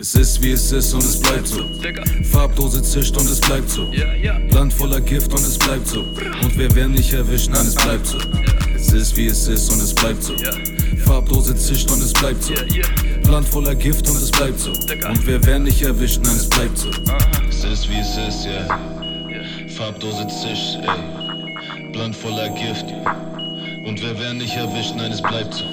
Es 0.00 0.14
ist 0.14 0.42
wie 0.42 0.52
es 0.52 0.72
ist 0.72 0.94
und 0.94 1.02
es 1.02 1.20
bleibt 1.20 1.46
so. 1.46 1.62
Farbdose 2.32 2.82
zischt 2.82 3.14
und 3.18 3.28
es 3.28 3.38
bleibt 3.38 3.68
so. 3.68 3.92
Land 4.50 4.72
voller 4.72 4.98
Gift 4.98 5.30
und 5.30 5.40
es 5.40 5.58
bleibt 5.58 5.86
so. 5.88 6.00
Und 6.42 6.56
wir 6.56 6.74
werden 6.74 6.92
nicht 6.92 7.12
erwischt, 7.12 7.50
nein, 7.50 7.66
es 7.66 7.74
bleibt 7.74 8.06
so. 8.06 8.16
Es 8.74 8.94
ist 8.94 9.14
wie 9.18 9.26
es 9.26 9.46
ist 9.46 9.70
und 9.70 9.78
es 9.78 9.94
bleibt 9.94 10.22
so. 10.22 10.32
Farbdose 11.04 11.54
zischt 11.54 11.90
und 11.90 12.02
es 12.02 12.14
bleibt 12.14 12.42
so. 12.42 12.54
Land 13.30 13.46
voller 13.46 13.74
Gift 13.74 14.08
und 14.08 14.16
es 14.16 14.30
bleibt 14.30 14.58
so. 14.58 14.70
Und 14.70 15.26
wir 15.26 15.44
werden 15.44 15.64
nicht 15.64 15.82
erwischt, 15.82 16.20
nein, 16.24 16.36
es 16.36 16.48
bleibt 16.48 16.78
so. 16.78 16.88
Es 17.50 17.62
ist 17.62 17.90
wie 17.90 17.98
es 17.98 18.16
ist, 18.16 18.46
ja. 18.46 18.52
Yeah. 19.28 19.68
Farbdose 19.68 20.26
zischt, 20.28 20.78
ey. 20.80 21.94
Land 21.94 22.16
voller 22.16 22.48
Gift. 22.48 22.86
Und 23.86 24.00
wir 24.00 24.18
werden 24.18 24.38
nicht 24.38 24.56
erwischt, 24.56 24.94
nein, 24.96 25.12
es 25.12 25.20
bleibt 25.20 25.52
so. 25.52 25.69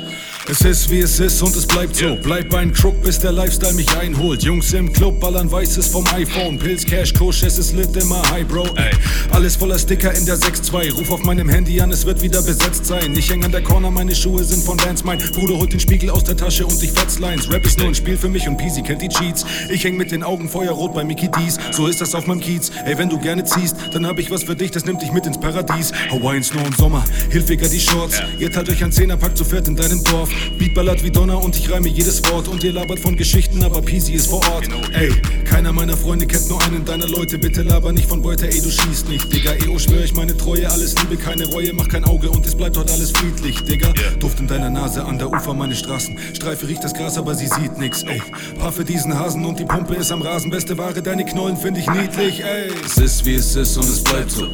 Es 0.50 0.62
ist 0.62 0.90
wie 0.90 1.00
es 1.00 1.20
ist 1.20 1.42
und 1.42 1.54
es 1.58 1.66
bleibt 1.66 1.98
so. 1.98 2.18
Bleib 2.24 2.50
beim 2.50 2.72
Crook, 2.72 3.02
bis 3.04 3.20
der 3.20 3.34
Lifestyle 3.34 3.74
mich 3.74 3.90
einholt. 3.98 4.44
Jungs 4.44 4.72
im 4.72 4.94
Club 4.94 5.20
ballern 5.20 5.52
Weißes 5.52 5.88
vom 5.88 6.06
iPhone. 6.08 6.58
Pilz, 6.58 6.86
Cash, 6.86 7.14
Kush, 7.14 7.44
es 7.44 7.58
ist 7.58 7.74
lit 7.74 7.94
immer 7.98 8.22
high, 8.32 8.48
Bro. 8.48 8.64
Ey. 8.78 8.92
Alles 9.32 9.58
voller 9.58 9.78
Sticker 9.78 10.14
in 10.14 10.26
der 10.26 10.38
6-2. 10.38 10.94
Ruf 10.94 11.12
auf 11.12 11.24
meinem 11.24 11.50
Handy 11.50 11.82
an, 11.82 11.92
es 11.92 12.06
wird 12.06 12.22
wieder 12.22 12.42
besetzt 12.42 12.86
sein. 12.86 13.14
Ich 13.18 13.30
häng 13.30 13.44
an 13.44 13.52
der 13.52 13.62
Corner, 13.62 13.92
meine 13.92 14.16
Schuhe 14.16 14.42
sind 14.42 14.64
von 14.64 14.80
Vans. 14.80 15.04
Mein 15.04 15.20
Bruder 15.20 15.58
holt 15.58 15.74
den 15.74 15.82
Spiegel 15.82 16.10
aus 16.12 16.24
der 16.24 16.38
Tasche 16.38 16.66
und 16.66 16.82
ich 16.82 16.94
fetz 16.94 17.20
Lines. 17.20 17.52
Rap 17.52 17.66
ist 17.66 17.78
nur 17.78 17.90
ein 17.90 17.96
Spiel 17.96 18.16
für 18.16 18.30
mich 18.30 18.48
und 18.48 18.56
Peasy 18.56 18.82
kennt 18.84 19.02
die 19.02 19.10
Cheats. 19.10 19.46
Ich 19.70 19.84
häng 19.84 19.98
mit 19.98 20.12
den 20.12 20.24
Augen 20.24 20.48
feuerrot 20.48 20.94
bei 20.94 21.04
Mickey 21.04 21.28
D's. 21.28 21.58
So 21.74 21.88
ist 21.88 22.00
das 22.00 22.16
auf 22.16 22.26
meinem 22.26 22.40
Kiez. 22.40 22.72
Ey, 22.86 22.98
wenn 22.98 23.10
du 23.10 23.20
gerne 23.20 23.44
ziehst, 23.44 23.76
dann 23.92 24.08
hab 24.08 24.18
ich 24.18 24.32
was 24.32 24.44
für 24.44 24.56
dich, 24.56 24.72
das 24.72 24.86
nimmt 24.86 25.02
dich 25.02 25.12
mit 25.12 25.26
ins 25.26 25.38
Paradies. 25.38 25.92
Hawaiian 26.10 26.44
Snow 26.44 26.66
und 26.66 26.78
Sommer, 26.78 27.04
Hilfiger 27.32 27.68
die 27.68 27.82
Shorts. 27.82 28.22
Ihr 28.40 28.50
teilt 28.50 28.70
euch 28.70 28.82
ein 28.82 28.94
Zehnerpack 28.94 29.36
zu 29.36 29.44
viert 29.44 29.68
in 29.68 29.76
deinem 29.76 30.02
Dorf. 30.06 30.30
Beat 30.58 30.74
ballert 30.74 31.04
wie 31.04 31.12
Donner 31.12 31.44
und 31.44 31.56
ich 31.56 31.72
reime 31.72 31.90
jedes 31.90 32.24
Wort 32.32 32.48
und 32.48 32.64
ihr 32.64 32.74
labert 32.74 33.00
von 33.00 33.16
Geschichten, 33.16 33.64
aber 33.64 33.82
Peasy 33.82 34.14
ist 34.14 34.28
vor 34.28 34.42
Ort. 34.52 34.68
Ey, 34.94 35.12
keiner 35.46 35.72
meiner 35.74 35.98
Freunde 35.98 36.26
kennt 36.26 36.50
nur 36.50 36.62
einen 36.64 36.86
deiner 36.86 37.08
Leute, 37.08 37.38
bitte 37.38 37.64
laber 37.64 37.92
nicht 37.92 38.08
von 38.08 38.22
Beute, 38.22 38.48
ey, 38.48 38.62
du 38.62 38.70
schießt 38.70 39.10
nicht. 39.10 39.32
Digga, 39.32 39.54
EO 39.66 39.80
schwör 39.80 40.04
ich 40.04 40.16
meine 40.16 40.36
Treue, 40.36 40.70
alles 40.70 40.96
Liebe, 41.00 41.18
keine 41.18 41.46
Reue, 41.48 41.74
mach 41.74 41.88
kein 41.88 42.04
Auge 42.06 42.30
und 42.30 42.46
es 42.46 42.56
bleibt 42.56 42.76
dort 42.76 42.92
alles 42.92 43.12
friedlich, 43.12 43.62
Digga. 43.62 43.94
Duft 44.20 44.40
in 44.40 44.48
deiner 44.48 44.70
Nase 44.70 45.06
an 45.06 45.18
der 45.18 45.32
Ufer 45.32 45.54
meine 45.54 45.76
Straßen. 45.76 46.18
Streife 46.34 46.68
riecht 46.68 46.84
das 46.84 46.94
Gras, 46.94 47.18
aber 47.18 47.36
sie 47.36 47.48
sieht 47.48 47.78
nix, 47.78 48.04
ey. 48.04 48.22
Paffe 48.60 48.84
diesen 48.84 49.18
Hasen 49.18 49.46
und 49.46 49.60
die 49.60 49.66
Pumpe 49.66 49.96
ist 49.96 50.12
am 50.12 50.22
Rasen, 50.22 50.50
beste 50.50 50.78
Ware, 50.78 51.02
deine 51.02 51.26
Knollen 51.26 51.58
find 51.58 51.78
ich 51.78 51.88
niedlich, 51.90 52.44
ey. 52.44 52.72
Es 52.86 52.98
ist 52.98 53.26
wie 53.26 53.36
es 53.36 53.56
ist 53.56 53.78
und 53.78 53.86
es 53.86 54.04
bleibt 54.04 54.32
so. 54.32 54.48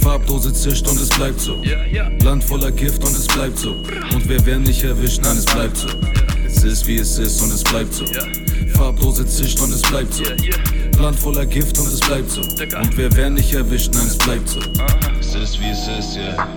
Farbdose 0.00 0.52
zischt 0.52 0.88
und 0.88 1.00
es 1.00 1.08
bleibt 1.08 1.40
so. 1.40 1.62
Land 2.22 2.44
voller 2.44 2.72
Gift 2.72 3.04
und 3.04 3.16
es 3.16 3.26
bleibt 3.26 3.58
so. 3.58 3.72
Und 4.14 4.28
wir 4.28 4.44
werden 4.46 4.64
nicht 4.64 4.82
erwischt, 4.82 5.13
nein, 5.22 5.36
es 5.36 5.44
bleibt 5.44 5.76
so. 5.76 5.88
Es 6.46 6.62
ist 6.64 6.86
wie 6.86 6.96
es 6.96 7.18
ist 7.18 7.42
und 7.42 7.52
es 7.52 7.62
bleibt 7.64 7.92
so. 7.94 8.04
Farbdose 8.74 9.26
zischt 9.26 9.60
und 9.60 9.72
es 9.72 9.82
bleibt 9.82 10.14
so. 10.14 10.24
Land 11.00 11.18
voller 11.18 11.46
Gift 11.46 11.78
und 11.78 11.86
es 11.86 12.00
bleibt 12.00 12.30
so. 12.30 12.40
Und 12.40 12.96
wir 12.96 13.14
werden 13.16 13.34
nicht 13.34 13.52
erwischt, 13.52 13.92
nein, 13.94 14.06
es 14.06 14.18
bleibt 14.18 14.48
so. 14.48 14.60
Es 15.20 15.34
ist 15.34 15.60
wie 15.60 15.70
es 15.70 15.88
ist, 15.98 16.16
ja. 16.16 16.48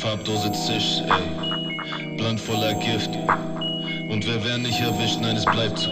Farbdose 0.00 0.52
zischt, 0.52 1.02
ey. 1.08 2.22
Land 2.22 2.40
voller 2.40 2.74
Gift. 2.74 3.10
Und 4.08 4.24
wir 4.26 4.42
werden 4.44 4.62
nicht 4.62 4.80
erwischt, 4.80 5.18
nein, 5.20 5.36
es 5.36 5.44
bleibt 5.44 5.78
so. 5.78 5.90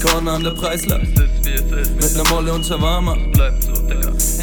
Corner 0.00 0.32
an 0.32 0.44
der 0.44 0.52
Preislage. 0.52 1.06
Mit 1.06 2.14
ner 2.14 2.24
Molle 2.30 2.52
und 2.54 2.64
Shawarma. 2.64 3.16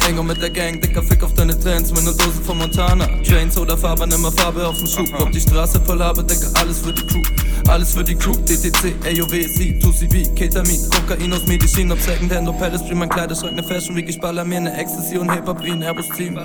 Hängo 0.08 0.22
mit 0.22 0.40
der 0.40 0.48
Gang, 0.48 0.80
dicker 0.80 1.02
Fick 1.02 1.22
auf 1.22 1.34
deine 1.34 1.52
Trends, 1.60 1.92
mit 1.92 2.02
ner 2.02 2.12
Dose 2.12 2.40
von 2.42 2.56
Montana. 2.56 3.06
Chains 3.22 3.58
oder 3.58 3.76
Farbe, 3.76 4.06
nimm 4.06 4.22
mal 4.22 4.32
Farbe 4.32 4.66
auf 4.66 4.78
dem 4.78 4.86
Schuh. 4.86 5.04
Ob 5.18 5.30
die 5.32 5.40
Straße 5.40 5.78
voll 5.82 6.02
habe, 6.02 6.24
Dicker, 6.24 6.48
alles 6.54 6.78
für 6.78 6.94
die 6.94 7.06
Crew. 7.06 7.22
Alles 7.68 7.92
für 7.92 8.02
die 8.02 8.14
Crew, 8.14 8.32
DTC, 8.32 8.94
AOWC, 9.04 9.76
2CB, 9.84 10.34
Ketamin, 10.34 10.80
Kokain 10.88 11.30
aus 11.30 11.46
Medizin, 11.46 11.92
ob 11.92 12.00
Secondhand, 12.00 12.48
ob 12.48 12.58
Palace 12.58 12.84
mein 12.94 13.10
Kleiderschrank, 13.10 13.54
ne 13.54 13.62
Fashion 13.62 13.96
Week, 13.96 14.08
ich 14.08 14.18
baller 14.18 14.46
mir 14.46 14.62
ne 14.62 14.74
Ecstasy 14.78 15.18
und 15.18 15.30
Hip-Hop 15.30 15.62
wie 15.62 15.72
ein 15.72 15.82
Airbus-Team. 15.82 16.38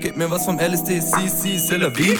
Gib 0.00 0.14
mir 0.18 0.30
was 0.30 0.44
vom 0.44 0.58
LSD, 0.58 1.00
CC, 1.00 1.56
Celavi. 1.56 2.18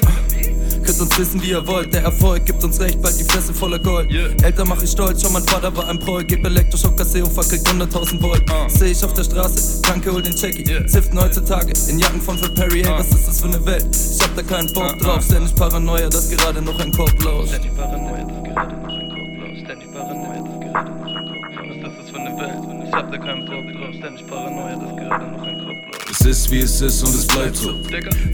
Könnt 0.86 1.00
uns 1.00 1.18
wissen, 1.18 1.42
wie 1.42 1.50
ihr 1.50 1.66
wollt. 1.66 1.92
Der 1.92 2.02
Erfolg 2.02 2.46
gibt 2.46 2.62
uns 2.62 2.78
recht, 2.78 3.02
bald 3.02 3.18
die 3.18 3.24
Fresse 3.24 3.52
voller 3.52 3.80
Gold. 3.80 4.08
Yeah. 4.08 4.28
Eltern 4.42 4.68
mach 4.68 4.80
ich 4.80 4.90
stolz, 4.90 5.20
schon 5.20 5.32
mein 5.32 5.42
Vater 5.42 5.76
war 5.76 5.88
ein 5.88 5.98
Proll. 5.98 6.22
Gib 6.22 6.46
Elektroschock, 6.46 6.96
Kaseo, 6.96 7.26
verkriegt 7.26 7.66
100.000 7.66 8.22
Volt. 8.22 8.48
Uh. 8.48 8.68
Seh 8.68 8.92
ich 8.92 9.04
auf 9.04 9.12
der 9.12 9.24
Straße, 9.24 9.82
Kranke 9.82 10.12
hol 10.12 10.22
den 10.22 10.36
Jackie. 10.36 10.64
Yeah. 10.64 10.86
Ziften 10.86 11.20
heutzutage 11.20 11.72
in 11.88 11.98
Jacken 11.98 12.20
von 12.20 12.38
Fred 12.38 12.54
Perry. 12.54 12.82
Ey, 12.82 12.88
uh. 12.88 12.98
was 12.98 13.08
ist 13.08 13.26
das 13.26 13.40
für 13.40 13.48
eine 13.48 13.66
Welt? 13.66 13.84
Ich 13.90 14.22
hab 14.22 14.36
da 14.36 14.42
keinen 14.42 14.72
Bock 14.72 14.94
uh, 14.94 15.04
drauf. 15.04 15.24
Ständig 15.24 15.56
Paranoia, 15.56 16.08
dass 16.08 16.30
gerade 16.30 16.62
noch 16.62 16.78
ein 16.78 16.92
Korb 16.92 17.20
los. 17.24 17.48
Ständig 17.48 17.74
Paranoia, 17.74 18.22
dass 18.22 18.54
gerade 18.54 18.76
noch 18.76 18.86
ein 18.86 19.08
Korb 19.08 19.40
los. 19.40 19.58
Ständig 19.64 19.92
Paranoia, 19.92 20.38
dass 20.38 20.60
gerade 20.60 20.90
noch 20.90 21.04
ein 21.04 21.26
Korb 21.26 21.56
los. 21.66 21.76
Was 21.82 21.90
ist 21.90 21.98
das 21.98 22.10
für 22.10 22.20
eine 22.20 22.38
Welt? 22.38 22.86
Ich 22.86 22.92
hab 22.92 23.10
da 23.10 23.18
keinen 23.18 23.44
Bock 23.44 23.64
drauf. 23.74 23.94
Ständig 23.98 24.26
Paranoia, 24.28 24.76
dass 24.76 24.96
gerade 24.96 25.26
noch 25.32 25.42
ein. 25.42 25.56
Es 25.58 25.65
ist 26.26 26.50
wie 26.50 26.58
es 26.58 26.80
ist 26.80 27.02
und 27.02 27.14
es 27.14 27.26
bleibt 27.26 27.56
so. 27.56 27.74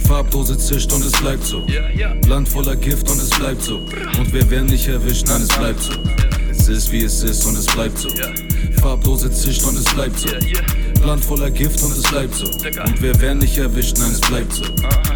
Farbdose 0.07 0.57
zischt 0.57 0.93
und 0.93 1.05
es 1.05 1.13
bleibt 1.13 1.45
so. 1.45 1.67
Land 2.27 2.49
voller 2.49 2.77
Gift 2.77 3.09
und 3.11 3.19
es 3.19 3.31
bleibt 3.31 3.63
so. 3.63 3.79
Und 4.19 4.33
wir 4.33 4.49
werden 4.51 4.67
nicht 4.67 4.89
erwischt, 4.89 5.27
nein, 5.27 5.43
es 5.43 5.49
bleibt 5.49 5.81
so. 5.81 5.93
Es 6.51 6.69
ist 6.69 6.91
wie 6.91 7.05
es 7.05 7.23
ist 7.23 7.45
und 7.45 7.57
es 7.57 7.67
bleibt 7.67 7.99
so. 7.99 8.09
Farbdose 8.81 9.31
zischt 9.31 9.65
und 9.65 9.77
es 9.77 9.85
bleibt 9.85 10.19
so. 10.19 10.29
Land 11.05 11.25
voller 11.25 11.51
Gift 11.51 11.83
und 11.83 11.93
es 11.93 12.03
bleibt 12.03 12.35
so. 12.35 12.47
Und 12.47 13.03
wir 13.03 13.21
werden 13.21 13.39
nicht 13.39 13.59
erwischt, 13.59 13.99
nein, 13.99 14.13
es 14.13 14.21
bleibt 14.21 14.53
so. 14.53 14.65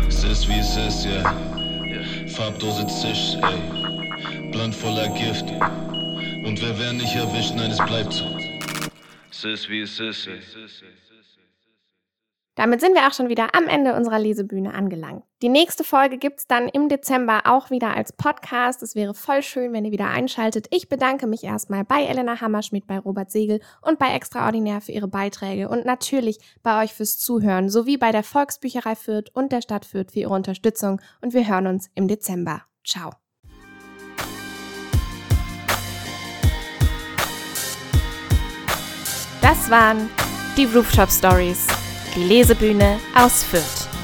Es 0.08 0.24
ist 0.24 0.48
wie 0.48 0.58
es 0.58 0.76
ist, 0.76 1.04
ja. 1.04 1.34
Farbdose 2.36 2.86
zischt, 2.88 3.38
ey. 3.42 4.56
Land 4.56 4.74
voller 4.74 5.08
Gift. 5.08 5.44
Und 6.44 6.60
wir 6.60 6.78
werden 6.78 6.98
nicht 6.98 7.14
erwischt, 7.14 7.54
nein, 7.56 7.70
es 7.70 7.78
bleibt 7.78 8.12
so. 8.12 8.24
Es 9.30 9.44
ist 9.44 9.68
wie 9.68 9.80
es 9.80 9.98
ist, 9.98 10.26
ey. 10.26 10.40
Damit 12.56 12.80
sind 12.80 12.94
wir 12.94 13.06
auch 13.06 13.12
schon 13.12 13.28
wieder 13.28 13.54
am 13.54 13.68
Ende 13.68 13.94
unserer 13.94 14.18
Lesebühne 14.18 14.72
angelangt. 14.72 15.22
Die 15.42 15.50
nächste 15.50 15.84
Folge 15.84 16.16
gibt's 16.16 16.46
dann 16.46 16.68
im 16.68 16.88
Dezember 16.88 17.42
auch 17.44 17.70
wieder 17.70 17.94
als 17.94 18.14
Podcast. 18.14 18.82
Es 18.82 18.94
wäre 18.94 19.12
voll 19.12 19.42
schön, 19.42 19.74
wenn 19.74 19.84
ihr 19.84 19.92
wieder 19.92 20.08
einschaltet. 20.08 20.66
Ich 20.70 20.88
bedanke 20.88 21.26
mich 21.26 21.44
erstmal 21.44 21.84
bei 21.84 22.04
Elena 22.04 22.40
Hammerschmidt, 22.40 22.86
bei 22.86 22.98
Robert 22.98 23.30
Segel 23.30 23.60
und 23.82 23.98
bei 23.98 24.14
Extraordinär 24.14 24.80
für 24.80 24.92
ihre 24.92 25.06
Beiträge 25.06 25.68
und 25.68 25.84
natürlich 25.84 26.38
bei 26.62 26.82
euch 26.82 26.94
fürs 26.94 27.18
Zuhören 27.18 27.68
sowie 27.68 27.98
bei 27.98 28.10
der 28.10 28.22
Volksbücherei 28.22 28.96
Fürth 28.96 29.30
und 29.34 29.52
der 29.52 29.60
Stadt 29.60 29.84
Fürth 29.84 30.12
für 30.12 30.20
ihre 30.20 30.32
Unterstützung. 30.32 31.02
Und 31.20 31.34
wir 31.34 31.46
hören 31.46 31.66
uns 31.66 31.90
im 31.94 32.08
Dezember. 32.08 32.62
Ciao. 32.86 33.10
Das 39.42 39.70
waren 39.70 40.08
die 40.56 40.64
Rooftop 40.64 41.10
Stories 41.10 41.66
Die 42.16 42.24
Lesebühne 42.24 42.98
aus 43.14 43.44
Fürth. 43.44 43.95